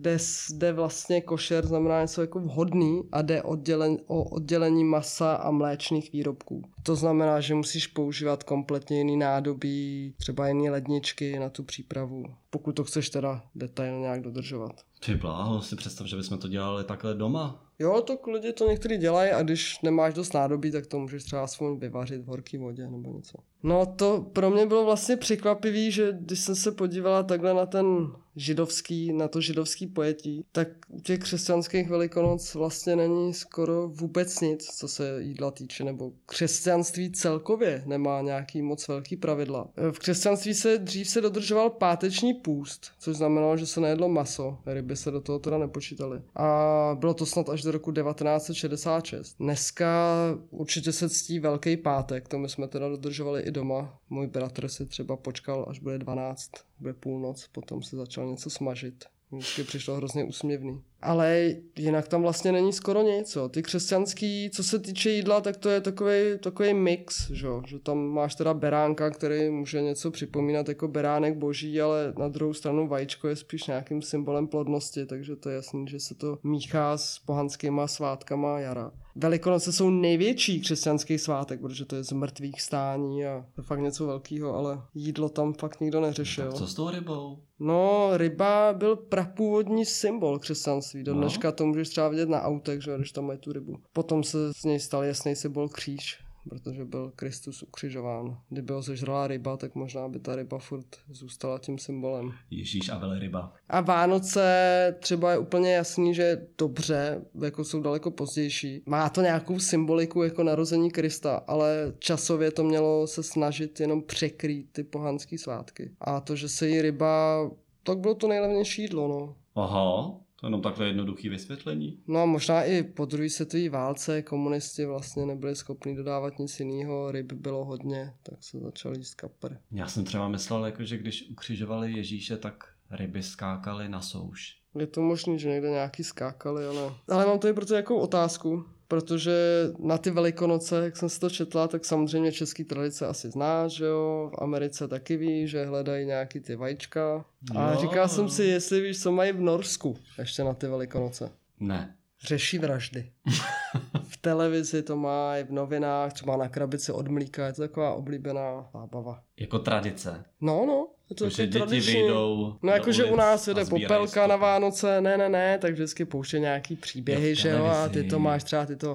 Kde 0.00 0.18
jde 0.50 0.72
vlastně 0.72 1.20
košer 1.20 1.66
znamená 1.66 2.02
něco 2.02 2.20
jako 2.20 2.40
vhodný 2.40 3.02
a 3.12 3.22
jde 3.22 3.42
oddělen, 3.42 3.98
o 4.06 4.24
oddělení 4.24 4.84
masa 4.84 5.34
a 5.34 5.50
mléčných 5.50 6.12
výrobků. 6.12 6.62
To 6.82 6.96
znamená, 6.96 7.40
že 7.40 7.54
musíš 7.54 7.86
používat 7.86 8.44
kompletně 8.44 8.98
jiný 8.98 9.16
nádobí, 9.16 10.14
třeba 10.16 10.48
jiný 10.48 10.70
ledničky 10.70 11.38
na 11.38 11.48
tu 11.48 11.62
přípravu, 11.62 12.24
pokud 12.50 12.72
to 12.72 12.84
chceš 12.84 13.10
teda 13.10 13.42
detailně 13.54 14.00
nějak 14.00 14.22
dodržovat. 14.22 14.72
Ty 15.06 15.14
bláho, 15.14 15.62
si 15.62 15.76
představ, 15.76 16.06
že 16.06 16.16
bychom 16.16 16.38
to 16.38 16.48
dělali 16.48 16.84
takhle 16.84 17.14
doma. 17.14 17.62
Jo, 17.78 18.02
to 18.02 18.18
lidi 18.32 18.52
to 18.52 18.68
někteří 18.68 18.96
dělají 18.96 19.30
a 19.30 19.42
když 19.42 19.80
nemáš 19.82 20.14
dost 20.14 20.34
nádobí, 20.34 20.70
tak 20.70 20.86
to 20.86 20.98
můžeš 20.98 21.24
třeba 21.24 21.44
aspoň 21.44 21.78
vyvařit 21.78 22.22
v 22.22 22.26
horké 22.26 22.58
vodě 22.58 22.88
nebo 22.88 23.12
něco. 23.12 23.38
No 23.62 23.86
to 23.86 24.26
pro 24.32 24.50
mě 24.50 24.66
bylo 24.66 24.84
vlastně 24.84 25.16
překvapivý, 25.16 25.90
že 25.90 26.12
když 26.20 26.40
jsem 26.40 26.56
se 26.56 26.72
podívala 26.72 27.22
takhle 27.22 27.54
na 27.54 27.66
ten 27.66 28.08
židovský, 28.36 29.12
na 29.12 29.28
to 29.28 29.40
židovský 29.40 29.86
pojetí, 29.86 30.44
tak 30.52 30.68
u 30.88 31.00
těch 31.00 31.18
křesťanských 31.18 31.88
velikonoc 31.88 32.54
vlastně 32.54 32.96
není 32.96 33.34
skoro 33.34 33.88
vůbec 33.88 34.40
nic, 34.40 34.66
co 34.78 34.88
se 34.88 35.22
jídla 35.22 35.50
týče, 35.50 35.84
nebo 35.84 36.12
křesťanství 36.26 37.12
celkově 37.12 37.82
nemá 37.86 38.20
nějaký 38.20 38.62
moc 38.62 38.88
velký 38.88 39.16
pravidla. 39.16 39.68
V 39.90 39.98
křesťanství 39.98 40.54
se 40.54 40.78
dřív 40.78 41.08
se 41.08 41.20
dodržoval 41.20 41.70
páteční 41.70 42.34
půst, 42.34 42.90
což 42.98 43.16
znamenalo, 43.16 43.56
že 43.56 43.66
se 43.66 43.80
nejedlo 43.80 44.08
maso, 44.08 44.58
ryby 44.66 44.96
se 44.96 45.10
do 45.10 45.20
toho 45.20 45.38
teda 45.38 45.58
nepočítaly. 45.58 46.22
A 46.34 46.96
bylo 46.98 47.14
to 47.14 47.26
snad 47.26 47.48
až 47.48 47.62
do 47.62 47.70
roku 47.70 47.92
1966. 47.92 49.36
Dneska 49.40 50.14
určitě 50.50 50.92
se 50.92 51.10
ctí 51.10 51.38
Velký 51.38 51.76
pátek, 51.76 52.28
to 52.28 52.38
my 52.38 52.48
jsme 52.48 52.68
teda 52.68 52.88
dodržovali 52.88 53.42
i 53.42 53.50
doma. 53.50 53.98
Můj 54.10 54.26
bratr 54.26 54.68
si 54.68 54.86
třeba 54.86 55.16
počkal, 55.16 55.66
až 55.68 55.78
bude 55.78 55.98
12, 55.98 56.50
bude 56.78 56.94
půlnoc, 56.94 57.48
potom 57.48 57.82
se 57.82 57.96
začal 57.96 58.26
něco 58.26 58.50
smažit. 58.50 59.04
Vždycky 59.32 59.64
přišlo 59.64 59.94
hrozně 59.94 60.24
úsměvný. 60.24 60.82
Ale 61.02 61.54
jinak 61.76 62.08
tam 62.08 62.22
vlastně 62.22 62.52
není 62.52 62.72
skoro 62.72 63.02
nic. 63.02 63.36
Jo. 63.36 63.48
Ty 63.48 63.62
křesťanský, 63.62 64.50
co 64.54 64.64
se 64.64 64.78
týče 64.78 65.10
jídla, 65.10 65.40
tak 65.40 65.56
to 65.56 65.68
je 65.68 65.80
takový, 65.80 66.38
takový 66.40 66.74
mix, 66.74 67.30
že, 67.30 67.48
že 67.66 67.78
tam 67.78 67.98
máš 67.98 68.34
teda 68.34 68.54
beránka, 68.54 69.10
který 69.10 69.50
může 69.50 69.82
něco 69.82 70.10
připomínat 70.10 70.68
jako 70.68 70.88
beránek 70.88 71.36
boží, 71.36 71.80
ale 71.80 72.12
na 72.18 72.28
druhou 72.28 72.54
stranu 72.54 72.88
vajíčko 72.88 73.28
je 73.28 73.36
spíš 73.36 73.66
nějakým 73.66 74.02
symbolem 74.02 74.46
plodnosti, 74.46 75.06
takže 75.06 75.36
to 75.36 75.48
je 75.48 75.54
jasný, 75.56 75.86
že 75.88 76.00
se 76.00 76.14
to 76.14 76.38
míchá 76.42 76.98
s 76.98 77.18
pohanskýma 77.18 77.86
svátkama 77.86 78.60
jara. 78.60 78.92
Velikonoce 79.18 79.72
jsou 79.72 79.90
největší 79.90 80.60
křesťanský 80.60 81.18
svátek, 81.18 81.60
protože 81.60 81.84
to 81.84 81.96
je 81.96 82.04
z 82.04 82.12
mrtvých 82.12 82.60
stání 82.60 83.26
a 83.26 83.46
to 83.54 83.60
je 83.60 83.64
fakt 83.64 83.80
něco 83.80 84.06
velkého, 84.06 84.54
ale 84.54 84.82
jídlo 84.94 85.28
tam 85.28 85.52
fakt 85.54 85.80
nikdo 85.80 86.00
neřešil. 86.00 86.44
Tak 86.44 86.54
co 86.54 86.66
s 86.66 86.74
tou 86.74 86.90
rybou? 86.90 87.38
No, 87.58 88.10
ryba 88.16 88.72
byl 88.72 88.96
prapůvodní 88.96 89.84
symbol 89.84 90.38
křesťanství. 90.38 90.85
Do 90.94 91.14
No. 91.14 91.20
dneška 91.20 91.52
to 91.52 91.66
můžeš 91.66 91.88
třeba 91.88 92.08
vidět 92.08 92.28
na 92.28 92.42
autech, 92.42 92.82
že 92.82 92.96
když 92.96 93.12
tam 93.12 93.26
mají 93.26 93.38
tu 93.38 93.52
rybu. 93.52 93.76
Potom 93.92 94.24
se 94.24 94.52
z 94.54 94.64
něj 94.64 94.80
stal 94.80 95.04
jasný 95.04 95.36
symbol 95.36 95.68
kříž, 95.68 96.18
protože 96.48 96.84
byl 96.84 97.12
Kristus 97.16 97.62
ukřižován. 97.62 98.38
Kdyby 98.48 98.72
ho 98.72 98.82
zežrala 98.82 99.26
ryba, 99.26 99.56
tak 99.56 99.74
možná 99.74 100.08
by 100.08 100.18
ta 100.20 100.36
ryba 100.36 100.58
furt 100.58 100.86
zůstala 101.10 101.58
tím 101.58 101.78
symbolem. 101.78 102.32
Ježíš 102.50 102.88
a 102.88 102.98
velryba. 102.98 103.52
A 103.68 103.80
Vánoce 103.80 104.96
třeba 105.00 105.32
je 105.32 105.38
úplně 105.38 105.74
jasný, 105.74 106.14
že 106.14 106.46
dobře, 106.58 107.24
jako 107.44 107.64
jsou 107.64 107.80
daleko 107.80 108.10
pozdější. 108.10 108.82
Má 108.86 109.08
to 109.08 109.20
nějakou 109.20 109.58
symboliku 109.58 110.22
jako 110.22 110.42
narození 110.42 110.90
Krista, 110.90 111.36
ale 111.46 111.92
časově 111.98 112.50
to 112.50 112.64
mělo 112.64 113.06
se 113.06 113.22
snažit 113.22 113.80
jenom 113.80 114.02
překrýt 114.02 114.72
ty 114.72 114.84
pohanské 114.84 115.38
svátky. 115.38 115.90
A 116.00 116.20
to, 116.20 116.36
že 116.36 116.48
se 116.48 116.68
jí 116.68 116.82
ryba, 116.82 117.50
tak 117.82 117.98
bylo 117.98 118.14
to 118.14 118.28
nejlevnější 118.28 118.82
jídlo, 118.82 119.08
no. 119.08 119.36
Aha, 119.62 120.14
to 120.40 120.46
je 120.46 120.48
jenom 120.48 120.62
takhle 120.62 120.86
jednoduchý 120.86 121.28
vysvětlení. 121.28 122.02
No 122.06 122.22
a 122.22 122.26
možná 122.26 122.64
i 122.64 122.82
po 122.82 123.04
druhé 123.04 123.30
světové 123.30 123.68
válce 123.68 124.22
komunisti 124.22 124.84
vlastně 124.86 125.26
nebyli 125.26 125.56
schopni 125.56 125.96
dodávat 125.96 126.38
nic 126.38 126.60
jiného, 126.60 127.12
ryb 127.12 127.32
bylo 127.32 127.64
hodně, 127.64 128.14
tak 128.22 128.44
se 128.44 128.58
začali 128.58 128.98
jíst 128.98 129.14
kapr. 129.14 129.56
Já 129.72 129.88
jsem 129.88 130.04
třeba 130.04 130.28
myslel, 130.28 130.66
jako, 130.66 130.84
že 130.84 130.98
když 130.98 131.30
ukřižovali 131.30 131.92
Ježíše, 131.92 132.36
tak 132.36 132.64
ryby 132.90 133.22
skákaly 133.22 133.88
na 133.88 134.00
souš. 134.00 134.58
Je 134.78 134.86
to 134.86 135.02
možný, 135.02 135.38
že 135.38 135.48
někde 135.48 135.70
nějaký 135.70 136.04
skákali, 136.04 136.66
ale... 136.66 136.94
Ale 137.08 137.26
mám 137.26 137.38
tady 137.38 137.54
proto 137.54 137.72
nějakou 137.72 137.98
otázku, 137.98 138.64
protože 138.88 139.34
na 139.78 139.98
ty 139.98 140.10
velikonoce, 140.10 140.84
jak 140.84 140.96
jsem 140.96 141.08
si 141.08 141.20
to 141.20 141.30
četla, 141.30 141.68
tak 141.68 141.84
samozřejmě 141.84 142.32
český 142.32 142.64
tradice 142.64 143.06
asi 143.06 143.30
zná, 143.30 143.68
že 143.68 143.84
jo, 143.84 144.30
v 144.34 144.42
Americe 144.42 144.88
taky 144.88 145.16
ví, 145.16 145.48
že 145.48 145.64
hledají 145.64 146.06
nějaký 146.06 146.40
ty 146.40 146.56
vajíčka. 146.56 147.24
A 147.56 147.72
Jo. 147.72 147.78
říkal 147.80 148.08
jsem 148.08 148.28
si, 148.28 148.44
jestli 148.44 148.80
víš, 148.80 149.02
co 149.02 149.12
mají 149.12 149.32
v 149.32 149.40
Norsku 149.40 149.96
ještě 150.18 150.44
na 150.44 150.54
ty 150.54 150.66
velikonoce. 150.66 151.30
Ne. 151.60 151.96
Řeší 152.26 152.58
vraždy. 152.58 153.12
v 154.08 154.16
televizi 154.16 154.82
to 154.82 154.96
má, 154.96 155.32
v 155.44 155.50
novinách, 155.50 156.12
třeba 156.12 156.36
na 156.36 156.48
krabici 156.48 156.92
od 156.92 157.08
mlíka, 157.08 157.46
je 157.46 157.52
to 157.52 157.62
taková 157.62 157.94
oblíbená 157.94 158.70
zábava. 158.72 159.22
Jako 159.40 159.58
tradice. 159.58 160.24
No, 160.40 160.64
no, 160.66 160.88
je 161.10 161.16
to 161.16 161.24
To, 161.24 161.30
takový 161.30 161.46
děti 161.46 161.58
tradiční. 161.58 161.94
vyjdou 161.94 162.56
No 162.62 162.72
jakože 162.72 163.04
u 163.04 163.16
nás 163.16 163.48
jede 163.48 163.64
popelka 163.64 164.26
na. 164.26 164.36
Vánoce, 164.36 165.00
ne, 165.00 165.18
ne, 165.18 165.28
ne, 165.28 165.58
tak 165.58 165.72
vždycky 165.72 166.04
pouště 166.04 166.38
nějaký 166.38 166.76
příběhy, 166.76 167.34
že 167.34 167.48
jo, 167.48 167.64
a 167.64 167.88
ty 167.88 168.04
to 168.04 168.18
máš 168.18 168.44
třeba, 168.44 168.66
ty 168.66 168.76
to 168.76 168.94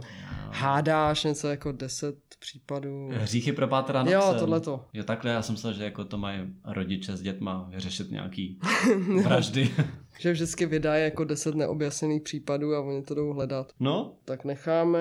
hádáš 0.52 1.24
něco 1.24 1.48
jako 1.48 1.72
10 1.72 2.16
případů. 2.40 3.10
Hříchy 3.14 3.52
pro 3.52 3.68
pátra 3.68 4.06
Jo, 4.10 4.36
tohleto. 4.40 4.86
Jo, 4.94 5.04
takhle 5.04 5.32
já 5.32 5.42
jsem 5.42 5.54
myslel, 5.54 5.74
že 5.74 5.84
jako 5.84 6.06
to 6.06 6.18
mají 6.18 6.40
rodiče 6.66 7.18
s 7.18 7.22
dětma 7.22 7.68
vyřešit 7.70 8.12
nějaký 8.12 8.60
vraždy. 9.24 9.70
Že 10.20 10.32
vždycky 10.32 10.66
vydají 10.66 11.04
jako 11.04 11.24
10 11.24 11.56
neobjasněných 11.56 12.22
případů 12.22 12.76
a 12.76 12.80
oni 12.82 13.02
to 13.04 13.16
jdou 13.16 13.34
hledat. 13.34 13.72
No, 13.80 14.14
Tak 14.26 14.46
necháme 14.46 15.00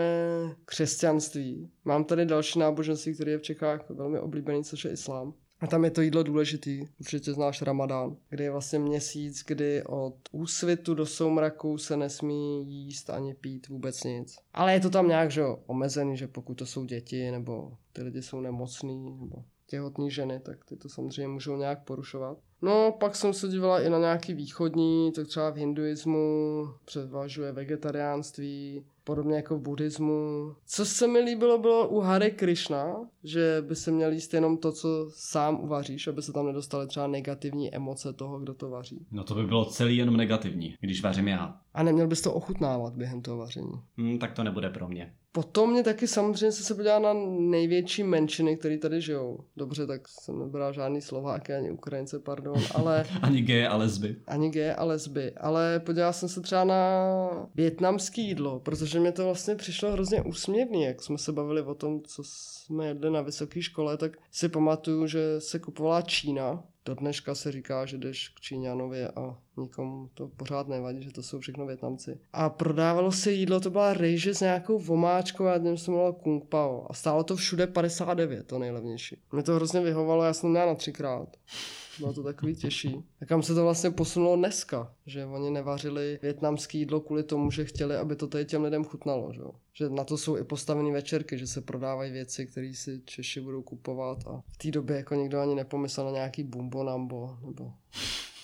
křesťanství. 0.65 1.71
Mám 1.85 2.05
tady 2.05 2.27
další 2.27 2.59
náboženství, 2.59 3.15
který 3.15 3.31
je 3.31 3.39
v 3.39 3.43
Čechách 3.43 3.91
velmi 3.91 4.19
oblíbený, 4.19 4.65
což 4.65 4.85
je 4.85 4.91
islám. 4.91 5.33
A 5.61 5.67
tam 5.67 5.85
je 5.85 5.91
to 5.91 6.01
jídlo 6.01 6.23
důležitý, 6.23 6.87
určitě 7.01 7.33
znáš 7.33 7.63
Ramadán, 7.63 8.17
kdy 8.29 8.45
je 8.45 8.51
vlastně 8.51 8.79
měsíc, 8.79 9.45
kdy 9.47 9.83
od 9.85 10.15
úsvitu 10.33 10.95
do 10.95 11.07
soumraku 11.07 11.79
se 11.79 11.97
nesmí 11.97 12.65
jíst 12.67 13.11
ani 13.11 13.35
pít 13.35 13.69
vůbec 13.69 14.05
nic. 14.05 14.37
Ale 14.55 14.73
je 14.73 14.81
to 14.81 14.91
tam 14.91 15.09
nějak, 15.09 15.31
že 15.31 15.43
omezený, 15.67 16.17
že 16.17 16.27
pokud 16.29 16.55
to 16.55 16.67
jsou 16.67 16.85
děti, 16.85 17.31
nebo 17.31 17.73
ty 17.93 18.03
lidi 18.03 18.23
jsou 18.23 18.41
nemocní, 18.41 19.17
nebo 19.21 19.45
těhotní 19.67 20.11
ženy, 20.11 20.41
tak 20.41 20.65
ty 20.65 20.77
to 20.77 20.89
samozřejmě 20.89 21.29
můžou 21.29 21.57
nějak 21.57 21.85
porušovat. 21.85 22.39
No, 22.63 22.93
pak 23.01 23.17
jsem 23.17 23.33
se 23.33 23.49
dívala 23.49 23.81
i 23.81 23.91
na 23.91 23.99
nějaký 23.99 24.35
východní, 24.35 25.13
tak 25.13 25.27
třeba 25.27 25.51
v 25.51 25.57
hinduismu 25.57 26.65
převažuje 26.85 27.53
vegetariánství, 27.53 28.85
Podobně 29.05 29.37
jako 29.37 29.57
v 29.57 29.61
buddhismu. 29.61 30.53
Co 30.67 30.85
se 30.85 31.07
mi 31.07 31.19
líbilo, 31.21 31.59
bylo 31.59 31.89
u 31.89 32.01
Hare 32.01 32.31
Krishna, 32.31 32.97
že 33.25 33.57
by 33.69 33.77
se 33.77 33.91
měl 33.91 34.13
jíst 34.13 34.35
jenom 34.35 34.57
to, 34.59 34.73
co 34.73 35.11
sám 35.15 35.61
uvaříš, 35.61 36.07
aby 36.09 36.23
se 36.23 36.33
tam 36.33 36.47
nedostaly 36.47 36.87
třeba 36.87 37.07
negativní 37.07 37.75
emoce 37.75 38.13
toho, 38.13 38.39
kdo 38.41 38.55
to 38.55 38.71
vaří. 38.71 39.07
No 39.11 39.25
to 39.25 39.35
by 39.35 39.45
bylo 39.47 39.65
celý 39.65 39.97
jenom 39.97 40.17
negativní, 40.17 40.75
když 40.81 41.03
vařím 41.03 41.29
já. 41.29 41.57
A 41.75 41.83
neměl 41.83 42.07
bys 42.07 42.21
to 42.21 42.33
ochutnávat 42.35 42.95
během 42.95 43.23
toho 43.23 43.37
vaření. 43.39 43.73
Hmm, 43.97 44.19
tak 44.19 44.33
to 44.33 44.45
nebude 44.45 44.71
pro 44.71 44.89
mě. 44.89 45.13
Potom 45.33 45.71
mě 45.71 45.83
taky 45.83 46.07
samozřejmě 46.07 46.53
se, 46.53 46.63
se 46.63 46.75
podívá 46.75 46.99
na 46.99 47.13
největší 47.39 48.03
menšiny, 48.03 48.57
které 48.57 48.79
tady 48.79 49.01
žijou. 49.01 49.39
Dobře, 49.57 49.87
tak 49.87 50.01
jsem 50.09 50.39
nebral 50.39 50.73
žádný 50.73 51.01
Slováky 51.01 51.55
ani 51.55 51.71
Ukrajince, 51.71 52.19
pardon, 52.19 52.55
ale 52.75 53.05
Ani 53.23 53.43
geje 53.43 53.69
a 53.69 53.77
lesby. 53.77 54.17
ani 54.27 54.51
geje 54.51 54.75
a 54.75 54.85
lesby. 54.85 55.33
Ale 55.33 55.81
podíval 55.87 56.13
jsem 56.13 56.29
se 56.29 56.41
třeba 56.41 56.65
na 56.65 56.81
větnamský 57.55 58.27
jídlo, 58.29 58.61
protože 58.61 58.90
mě 58.99 59.13
to 59.13 59.25
vlastně 59.25 59.55
přišlo 59.55 59.93
hrozně 59.93 60.23
úsměvný, 60.23 60.83
jak 60.83 61.03
jsme 61.03 61.19
se 61.19 61.33
bavili 61.33 61.63
o 61.63 61.75
tom, 61.75 62.03
co 62.03 62.23
jsme 62.25 62.87
jedli 62.87 63.11
na 63.11 63.23
vysoké 63.23 63.63
škole, 63.63 63.97
tak 63.97 64.17
si 64.31 64.49
pamatuju, 64.49 65.07
že 65.07 65.41
se 65.41 65.59
kupovala 65.59 66.03
Čína. 66.03 66.65
Do 66.85 66.95
dneška 66.95 67.35
se 67.35 67.53
říká, 67.53 67.87
že 67.87 67.99
jdeš 67.99 68.29
k 68.29 68.41
Číňanovi 68.41 69.05
a 69.05 69.39
nikomu 69.57 70.11
to 70.15 70.29
pořád 70.29 70.69
nevadí, 70.69 71.03
že 71.03 71.13
to 71.13 71.23
jsou 71.23 71.41
všechno 71.41 71.67
Větnamci. 71.67 72.19
A 72.33 72.51
prodávalo 72.51 73.13
se 73.13 73.33
jídlo, 73.33 73.61
to 73.61 73.71
byla 73.71 73.93
rejže 73.93 74.35
s 74.35 74.41
nějakou 74.41 74.79
vomáčkou 74.79 75.47
a 75.47 75.59
tím 75.59 75.79
se 75.79 75.91
jmenovalo 75.91 76.13
Kung 76.13 76.45
Pao. 76.45 76.87
A 76.91 76.95
stálo 76.95 77.25
to 77.25 77.37
všude 77.37 77.67
59, 77.67 78.47
to 78.47 78.59
nejlevnější. 78.59 79.17
Mě 79.33 79.43
to 79.43 79.55
hrozně 79.55 79.81
vyhovalo, 79.81 80.25
já 80.25 80.33
jsem 80.33 80.41
to 80.41 80.49
měl 80.49 80.67
na 80.67 80.75
třikrát. 80.75 81.37
Bylo 82.01 82.13
to 82.13 82.23
takový 82.23 82.57
těžší. 82.57 83.05
A 83.21 83.27
kam 83.27 83.43
se 83.43 83.55
to 83.55 83.63
vlastně 83.63 83.91
posunulo 83.91 84.37
dneska? 84.37 84.95
Že 85.07 85.27
oni 85.27 85.51
nevařili 85.51 86.19
větnamský 86.23 86.79
jídlo 86.79 87.01
kvůli 87.01 87.23
tomu, 87.23 87.51
že 87.51 87.65
chtěli, 87.65 87.97
aby 87.97 88.17
to 88.17 88.27
tady 88.27 88.45
těm 88.45 88.65
lidem 88.65 88.85
chutnalo. 88.85 89.33
Že, 89.33 89.41
že 89.73 89.89
na 89.91 90.05
to 90.05 90.19
jsou 90.19 90.37
i 90.37 90.45
postavené 90.45 90.93
večerky, 90.93 91.39
že 91.39 91.47
se 91.47 91.61
prodávají 91.61 92.13
věci, 92.13 92.47
které 92.47 92.73
si 92.75 93.01
Češi 93.05 93.41
budou 93.41 93.63
kupovat 93.63 94.19
a 94.27 94.43
v 94.53 94.57
té 94.57 94.71
době 94.71 94.97
jako 94.97 95.15
nikdo 95.15 95.41
ani 95.41 95.55
nepomyslel 95.55 96.07
na 96.07 96.13
nějaký 96.13 96.43
bumbo 96.43 96.85
nambo 96.85 97.37
nebo... 97.47 97.73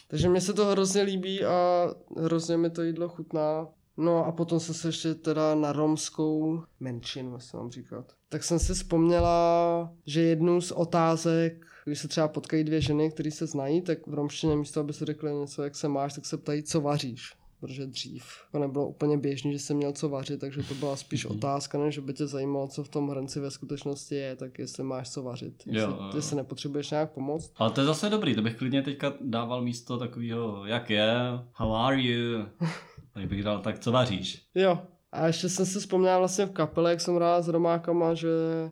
Takže 0.09 0.29
mně 0.29 0.41
se 0.41 0.53
to 0.53 0.67
hrozně 0.67 1.03
líbí 1.03 1.45
a 1.45 1.91
hrozně 2.17 2.57
mi 2.57 2.71
to 2.71 2.83
jídlo 2.83 3.09
chutná. 3.09 3.69
No 3.97 4.27
a 4.27 4.33
potom 4.33 4.61
jsem 4.61 4.75
se 4.75 4.89
ještě 4.89 5.15
teda 5.15 5.55
na 5.55 5.73
romskou 5.73 6.63
menšinu, 6.81 7.35
jestli 7.35 7.59
mám 7.59 7.71
říkat. 7.71 8.13
Tak 8.29 8.45
jsem 8.45 8.59
si 8.59 8.75
vzpomněla, 8.75 9.93
že 10.07 10.23
jednu 10.23 10.61
z 10.61 10.73
otázek, 10.73 11.67
když 11.91 11.99
se 11.99 12.09
třeba 12.09 12.29
potkají 12.29 12.65
dvě 12.65 12.81
ženy, 12.81 13.11
které 13.11 13.31
se 13.31 13.47
znají, 13.47 13.81
tak 13.83 14.07
v 14.07 14.15
romštině 14.15 14.57
místo, 14.57 14.81
aby 14.81 14.93
se 14.93 15.05
řekli 15.05 15.35
něco, 15.35 15.63
jak 15.63 15.77
se 15.77 15.89
máš, 15.89 16.15
tak 16.15 16.27
se 16.27 16.37
ptají, 16.37 16.63
co 16.63 16.81
vaříš. 16.81 17.33
Protože 17.61 17.87
dřív 17.87 18.25
to 18.53 18.59
nebylo 18.59 18.89
úplně 18.89 19.19
běžné, 19.19 19.53
že 19.53 19.59
jsem 19.59 19.77
měl 19.77 19.93
co 19.93 20.09
vařit, 20.09 20.41
takže 20.41 20.63
to 20.63 20.75
byla 20.75 20.97
spíš 20.97 21.25
Mhm. 21.27 21.37
otázka, 21.37 21.79
než 21.79 21.95
že 21.95 22.01
by 22.01 22.13
tě 22.15 22.27
zajímalo, 22.27 22.69
co 22.69 22.85
v 22.85 22.89
tom 22.89 23.09
hrnci 23.09 23.41
ve 23.41 23.51
skutečnosti 23.51 24.15
je, 24.15 24.37
tak 24.37 24.59
jestli 24.59 24.83
máš 24.85 25.11
co 25.11 25.23
vařit. 25.23 25.63
Jo, 25.67 25.73
Jestli, 25.75 25.93
jo, 25.93 25.99
jo. 26.01 26.11
jestli 26.17 26.37
nepotřebuješ 26.37 26.91
nějak 26.91 27.13
pomoct. 27.13 27.53
Ale 27.57 27.71
to 27.71 27.81
je 27.81 27.85
zase 27.87 28.11
dobrý, 28.11 28.35
to 28.35 28.43
bych 28.43 28.57
klidně 28.57 28.83
teďka 28.83 29.13
dával 29.21 29.63
místo 29.63 29.99
takového, 29.99 30.67
jak 30.67 30.91
je, 30.91 31.15
how 31.53 31.73
are 31.75 32.03
you? 32.03 32.45
Tak 33.15 33.27
bych 33.29 33.43
dal, 33.45 33.61
tak 33.61 33.79
co 33.79 33.93
vaříš? 33.93 34.43
Jo. 34.55 34.79
A 35.17 35.27
ještě 35.27 35.49
jsem 35.49 35.67
si 35.67 35.79
vzpomněl 35.79 36.19
vlastně 36.19 36.47
v 36.47 36.51
kapele, 36.51 36.91
jak 36.91 37.01
jsem 37.01 37.15
hrál 37.15 37.43
s 37.43 37.49
Romákama, 37.49 38.15
že 38.15 38.29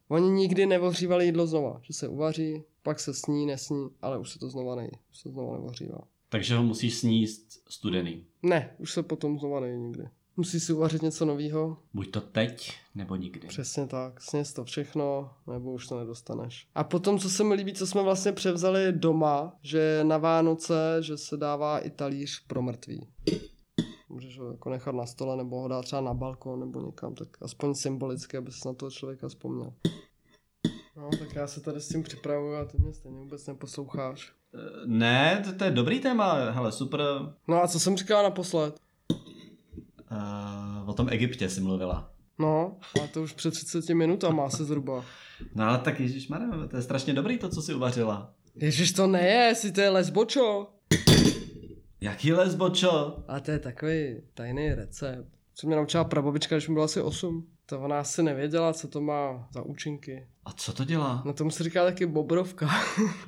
oni 0.08 0.30
nikdy 0.30 0.66
nevohřívali 0.66 1.26
jídlo 1.26 1.46
znova. 1.46 1.80
Že 1.82 1.92
se 1.92 2.08
uvaří, 2.08 2.62
pak 2.82 3.00
se 3.00 3.14
sní, 3.14 3.46
nesní, 3.46 3.88
ale 4.02 4.18
už 4.18 4.30
se 4.30 4.38
to 4.38 4.50
znova 4.50 4.74
nejí. 4.74 4.90
Už 5.10 5.18
se 5.18 5.28
znova 5.28 5.52
nevohřívá. 5.52 5.98
Takže 6.28 6.56
ho 6.56 6.62
musíš 6.62 6.94
sníst 6.94 7.62
studený. 7.68 8.24
Ne, 8.42 8.74
už 8.78 8.92
se 8.92 9.02
potom 9.02 9.38
znova 9.38 9.60
nejí 9.60 9.78
nikdy. 9.78 10.08
Musí 10.36 10.60
si 10.60 10.72
uvařit 10.72 11.02
něco 11.02 11.24
nového. 11.24 11.76
Buď 11.94 12.10
to 12.10 12.20
teď, 12.20 12.72
nebo 12.94 13.16
nikdy. 13.16 13.48
Přesně 13.48 13.86
tak. 13.86 14.20
Sněz 14.20 14.52
to 14.52 14.64
všechno, 14.64 15.30
nebo 15.52 15.72
už 15.72 15.86
to 15.86 15.98
nedostaneš. 15.98 16.68
A 16.74 16.84
potom, 16.84 17.18
co 17.18 17.30
se 17.30 17.44
mi 17.44 17.54
líbí, 17.54 17.72
co 17.72 17.86
jsme 17.86 18.02
vlastně 18.02 18.32
převzali 18.32 18.92
doma, 18.92 19.56
že 19.62 20.00
na 20.02 20.18
Vánoce, 20.18 20.96
že 21.00 21.16
se 21.16 21.36
dává 21.36 21.78
i 21.78 21.90
talíř 21.90 22.46
pro 22.46 22.62
mrtvý. 22.62 23.08
Můžeš 24.14 24.38
ho 24.38 24.50
jako 24.50 24.70
nechat 24.70 24.94
na 24.94 25.06
stole, 25.06 25.36
nebo 25.36 25.60
ho 25.60 25.68
dát 25.68 25.82
třeba 25.82 26.02
na 26.02 26.14
balkon, 26.14 26.60
nebo 26.60 26.80
někam, 26.80 27.14
tak 27.14 27.28
aspoň 27.40 27.74
symbolicky, 27.74 28.36
aby 28.36 28.52
se 28.52 28.68
na 28.68 28.74
toho 28.74 28.90
člověka 28.90 29.28
vzpomněl. 29.28 29.72
No, 30.96 31.10
tak 31.18 31.34
já 31.34 31.46
se 31.46 31.60
tady 31.60 31.80
s 31.80 31.88
tím 31.88 32.02
připravuju 32.02 32.54
a 32.54 32.64
ty 32.64 32.78
mě 32.78 32.92
stejně 32.92 33.18
vůbec 33.18 33.46
neposloucháš. 33.46 34.32
Eh, 34.54 34.58
Ne, 34.86 35.42
to, 35.44 35.52
to 35.52 35.64
je 35.64 35.70
dobrý 35.70 36.00
téma, 36.00 36.50
hele, 36.50 36.72
super. 36.72 37.00
No 37.48 37.62
a 37.62 37.68
co 37.68 37.80
jsem 37.80 37.96
říkal 37.96 38.22
naposled? 38.22 38.80
Uh, 40.10 40.88
o 40.90 40.92
tom 40.92 41.08
Egyptě 41.10 41.48
si 41.48 41.60
mluvila. 41.60 42.10
No, 42.38 42.76
a 43.04 43.06
to 43.06 43.22
už 43.22 43.32
před 43.32 43.50
30 43.50 43.94
minutama 43.94 44.44
asi 44.44 44.64
zhruba. 44.64 45.04
No 45.54 45.64
ale 45.64 45.78
tak 45.78 46.00
Ježíš 46.00 46.30
to 46.70 46.76
je 46.76 46.82
strašně 46.82 47.12
dobrý 47.12 47.38
to, 47.38 47.48
co 47.48 47.62
si 47.62 47.74
uvařila. 47.74 48.34
Ježiš, 48.54 48.92
to 48.92 49.06
neje, 49.06 49.34
jestli 49.46 49.72
to 49.72 49.80
je 49.80 49.90
lesbočo. 49.90 50.66
Jaký 52.04 52.32
lesbočo? 52.32 53.16
A 53.28 53.40
to 53.40 53.50
je 53.50 53.58
takový 53.58 54.20
tajný 54.34 54.74
recept. 54.74 55.28
Co 55.54 55.66
mě 55.66 55.76
naučila 55.76 56.04
prababička, 56.04 56.54
když 56.56 56.68
mi 56.68 56.72
bylo 56.74 56.84
asi 56.84 57.00
8. 57.02 57.46
To 57.66 57.80
ona 57.80 58.00
asi 58.00 58.22
nevěděla, 58.22 58.72
co 58.72 58.88
to 58.88 59.00
má 59.00 59.48
za 59.54 59.62
účinky. 59.62 60.26
A 60.44 60.52
co 60.52 60.72
to 60.72 60.84
dělá? 60.84 61.22
No 61.24 61.32
tomu 61.32 61.50
se 61.50 61.64
říká 61.64 61.84
taky 61.84 62.06
bobrovka. 62.06 62.68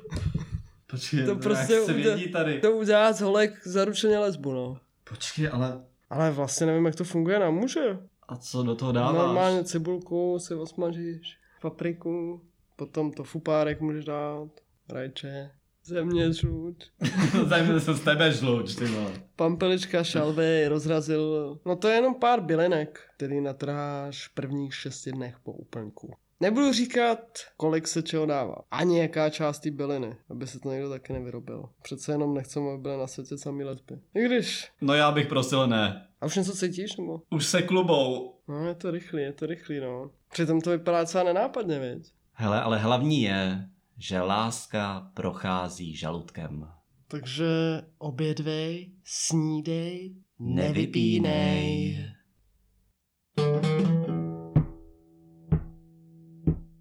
Počkej, 0.91 1.25
to 1.25 1.31
jak 1.31 1.43
prostě 1.43 1.75
se 1.81 1.95
udělá- 1.95 2.17
vědí 2.17 2.33
tady. 2.33 2.61
to 2.61 2.73
udělá 2.77 3.13
z 3.13 3.21
holek 3.21 3.67
zaručeně 3.67 4.19
lesbu, 4.19 4.53
no. 4.53 4.77
Počkej, 5.05 5.49
ale 5.53 5.85
Ale 6.11 6.31
vlastně 6.31 6.67
nevím, 6.67 6.87
jak 6.87 6.95
to 6.97 7.05
funguje 7.05 7.39
na 7.39 7.51
muže. 7.51 7.99
a 8.29 8.37
co 8.37 8.63
do 8.63 8.75
toho 8.75 8.93
dáváš? 8.93 9.15
Normálně 9.17 9.65
cibulku 9.65 10.39
si 10.39 10.55
osmažíš, 10.55 11.39
papriku, 11.63 12.43
potom 12.77 13.13
to 13.13 13.25
fupárek 13.25 13.81
můžeš 13.81 14.05
dát, 14.05 14.49
rajče, 14.89 15.51
země, 15.87 16.33
žluč, 16.33 16.77
Zajímavé 17.47 17.81
se 17.81 17.95
z 17.95 18.01
tebe 18.01 18.33
žluč, 18.33 18.75
ty 18.75 18.85
vole. 18.85 19.11
pampelička, 19.37 20.05
šalvy, 20.05 20.69
rozrazil. 20.69 21.59
No 21.67 21.77
to 21.77 21.89
je 21.89 21.95
jenom 21.95 22.15
pár 22.15 22.41
bylinek, 22.41 23.01
který 23.17 23.41
natrháš 23.41 24.29
v 24.29 24.35
prvních 24.35 24.75
šesti 24.75 25.13
dnech 25.13 25.37
po 25.43 25.53
úplňku. 25.53 26.13
Nebudu 26.41 26.73
říkat, 26.73 27.19
kolik 27.57 27.89
se 27.89 28.03
čeho 28.03 28.27
dává. 28.27 28.57
Ani 28.71 28.99
jaká 28.99 29.31
část 29.31 29.61
té 29.61 29.71
byliny, 29.71 30.17
aby 30.31 30.47
se 30.47 30.61
to 30.61 30.73
někdo 30.73 30.91
taky 30.91 31.13
nevyrobil. 31.13 31.65
Přece 31.83 32.13
jenom 32.13 32.35
nechceme, 32.35 32.71
aby 32.73 32.83
byly 32.83 32.97
na 32.99 33.07
světě 33.07 33.39
samý 33.39 33.65
lesby. 33.65 33.99
I 34.15 34.25
když. 34.25 34.69
No 34.81 34.95
já 34.95 35.11
bych 35.13 35.27
prosil 35.27 35.67
ne. 35.67 36.07
A 36.21 36.27
už 36.27 36.37
něco 36.37 36.53
cítíš, 36.53 36.97
nebo? 36.97 37.23
Už 37.31 37.47
se 37.47 37.63
klubou. 37.63 38.35
No, 38.49 38.67
je 38.69 38.75
to 38.75 38.91
rychlý, 38.91 39.23
je 39.23 39.33
to 39.33 39.47
rychlý, 39.47 39.81
no. 39.81 40.11
Přitom 40.33 40.61
to 40.61 40.71
vypadá 40.71 41.01
docela 41.01 41.25
nenápadně, 41.25 41.79
viď? 41.79 42.13
Hele, 42.33 42.61
ale 42.63 42.79
hlavní 42.79 43.23
je, 43.23 43.69
že 43.99 44.21
láska 44.21 45.11
prochází 45.15 45.97
žaludkem. 45.97 46.69
Takže 47.09 47.83
obědvej, 47.99 48.93
snídej, 49.05 50.17
Nevypínej. 50.39 52.05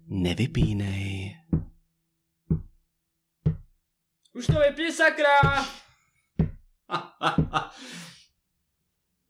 Nevypínej. 0.06 1.36
Už 4.32 4.46
to 4.46 4.52
vypí, 4.52 4.92
sakra! 4.92 5.64